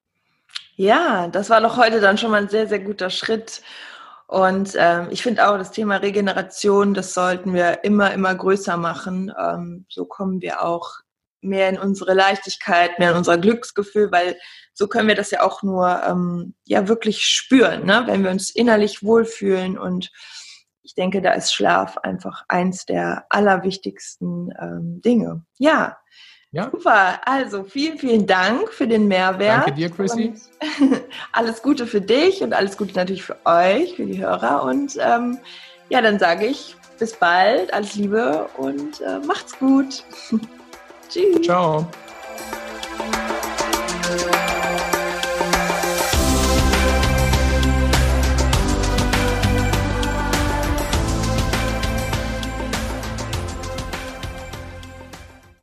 Ja, 0.76 1.28
das 1.28 1.50
war 1.50 1.60
doch 1.60 1.76
heute 1.76 2.00
dann 2.00 2.18
schon 2.18 2.30
mal 2.30 2.42
ein 2.42 2.48
sehr, 2.48 2.66
sehr 2.66 2.80
guter 2.80 3.10
Schritt. 3.10 3.62
Und 4.32 4.74
ähm, 4.78 5.08
ich 5.10 5.22
finde 5.22 5.46
auch 5.46 5.58
das 5.58 5.72
Thema 5.72 5.96
Regeneration, 5.96 6.94
das 6.94 7.12
sollten 7.12 7.52
wir 7.52 7.84
immer, 7.84 8.14
immer 8.14 8.34
größer 8.34 8.78
machen. 8.78 9.30
Ähm, 9.38 9.84
so 9.90 10.06
kommen 10.06 10.40
wir 10.40 10.62
auch 10.64 11.00
mehr 11.42 11.68
in 11.68 11.78
unsere 11.78 12.14
Leichtigkeit, 12.14 12.98
mehr 12.98 13.10
in 13.10 13.18
unser 13.18 13.36
Glücksgefühl, 13.36 14.10
weil 14.10 14.38
so 14.72 14.88
können 14.88 15.08
wir 15.08 15.16
das 15.16 15.32
ja 15.32 15.42
auch 15.42 15.62
nur 15.62 16.02
ähm, 16.08 16.54
ja 16.64 16.88
wirklich 16.88 17.26
spüren, 17.26 17.84
ne? 17.84 18.04
wenn 18.06 18.24
wir 18.24 18.30
uns 18.30 18.48
innerlich 18.48 19.02
wohlfühlen. 19.02 19.76
Und 19.76 20.10
ich 20.80 20.94
denke, 20.94 21.20
da 21.20 21.34
ist 21.34 21.52
Schlaf 21.52 21.98
einfach 21.98 22.46
eins 22.48 22.86
der 22.86 23.26
allerwichtigsten 23.28 24.50
ähm, 24.58 25.02
Dinge. 25.02 25.44
Ja, 25.58 25.98
ja. 26.52 26.70
Super. 26.70 27.20
Also 27.26 27.64
vielen, 27.64 27.98
vielen 27.98 28.26
Dank 28.26 28.70
für 28.72 28.86
den 28.86 29.08
Mehrwert. 29.08 29.66
Danke 29.66 29.72
dir, 29.72 29.90
Chrissy. 29.90 30.34
alles 31.32 31.62
Gute 31.62 31.86
für 31.86 32.00
dich 32.00 32.42
und 32.42 32.52
alles 32.52 32.76
Gute 32.76 32.94
natürlich 32.94 33.24
für 33.24 33.38
euch, 33.44 33.96
für 33.96 34.04
die 34.04 34.18
Hörer. 34.18 34.62
Und 34.64 34.96
ähm, 35.00 35.38
ja, 35.88 36.02
dann 36.02 36.18
sage 36.18 36.46
ich 36.46 36.76
bis 36.98 37.14
bald, 37.14 37.72
alles 37.72 37.94
Liebe 37.94 38.48
und 38.58 39.00
äh, 39.00 39.18
macht's 39.26 39.58
gut. 39.58 40.04
Tschüss. 41.08 41.42
Ciao. 41.42 41.86